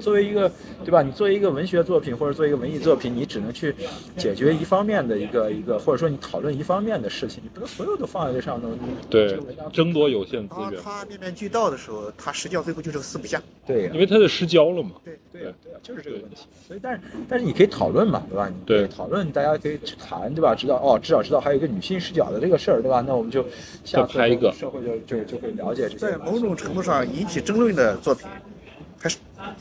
[0.00, 0.48] 作为一个
[0.84, 1.02] 对吧？
[1.02, 3.74] 你作为一个文学作品或者作为一个文艺作品，你只能去
[4.16, 8.68] 解决一方面的一个一个，或者说你讨论一方面的事情，你不能所有都放在这上头。
[8.68, 9.36] 你对
[9.72, 13.42] 争夺有限资当源，他面面俱到的时候，他实际上最后就是个四不像。
[13.66, 14.92] 对呀因为它是失焦了嘛。
[15.04, 16.46] 对对呀对呀，就是这个问题。
[16.66, 18.48] 所以，但是但是你可以讨论嘛，对吧？
[18.48, 20.54] 你可对以讨论，大家可以去谈，对吧？
[20.54, 23.02] 知道哦，至少知道还有一个女性视角的这个事儿，对吧？
[23.06, 23.42] 那我们就
[23.82, 26.18] 下次拍一个社会就就就会了解这些在。
[26.18, 28.28] 某种程度上引起争论的作品，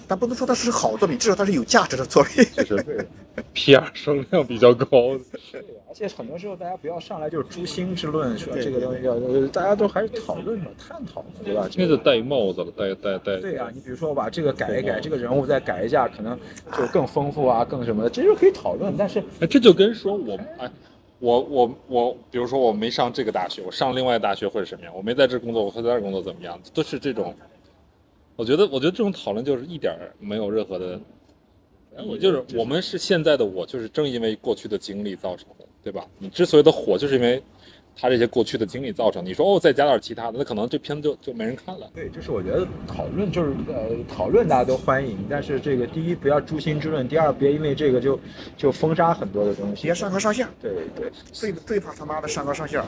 [0.07, 2.43] 但不能说它是好作品，至少它是有价值的作品。
[2.55, 3.07] 就是
[3.53, 5.19] PR 声量比较高的。
[5.51, 11.67] 对，而且很多时候大家不要上来就是诛心之论，说对这个东西要，呃大家都还是讨论嘛，探讨嘛，对吧？
[11.77, 13.37] 那就戴帽子了，戴戴戴。
[13.39, 16.37] 对啊，你比如说我把这个改一改，这个人物再改一下，可能
[16.77, 18.95] 就更丰富啊，更什么的，这就可以讨论。
[18.97, 20.69] 但是哎，这就跟说我哎，
[21.19, 24.93] 我我我，比如说我没上这个大学，我上另外的大学会是什么样？
[24.95, 26.59] 我没在这工作，我会在这儿工作怎么样？
[26.73, 27.33] 都是这种。
[28.39, 30.97] 我觉得，我觉得这种讨论就是一点没有任何的
[32.07, 36.07] 我，就是我们是现在的我，就是正因为过去的经历造成的，对吧？
[36.17, 37.43] 你之所以的火，就是因为
[37.99, 39.23] 他这些过去的经历造成。
[39.25, 41.89] 你说哦，再加点其他的，那可能这片子就就没人看了。
[41.93, 48.19] 对，就是我觉得讨论就是呃讨论大家都欢迎，但是这个第一不要诛心之论，第二别因为这个就
[48.55, 49.83] 就封杀很多的东西。
[49.83, 52.81] 别上纲上线，对对，最最怕他妈的上纲上线。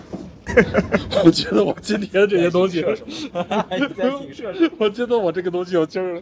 [1.24, 4.70] 我觉得我今天这些东西，影射什么你 在影射什么？
[4.80, 6.22] 我觉得我这个东西有劲儿了。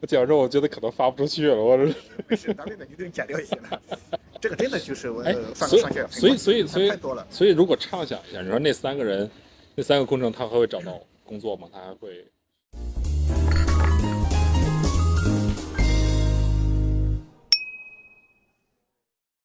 [0.00, 1.56] 我讲着，我觉得可能发不出去了。
[1.56, 1.84] 我这。
[2.28, 3.80] 没事，咱们的你都剪掉一些了。
[4.40, 7.26] 这个真的就是我哎，上所以纲上线，所以所以所以太多了。
[7.30, 9.28] 所以如果畅想一下，你说那三个人，
[9.74, 11.68] 那三个工程他还会找到工作吗？
[11.72, 12.26] 他还会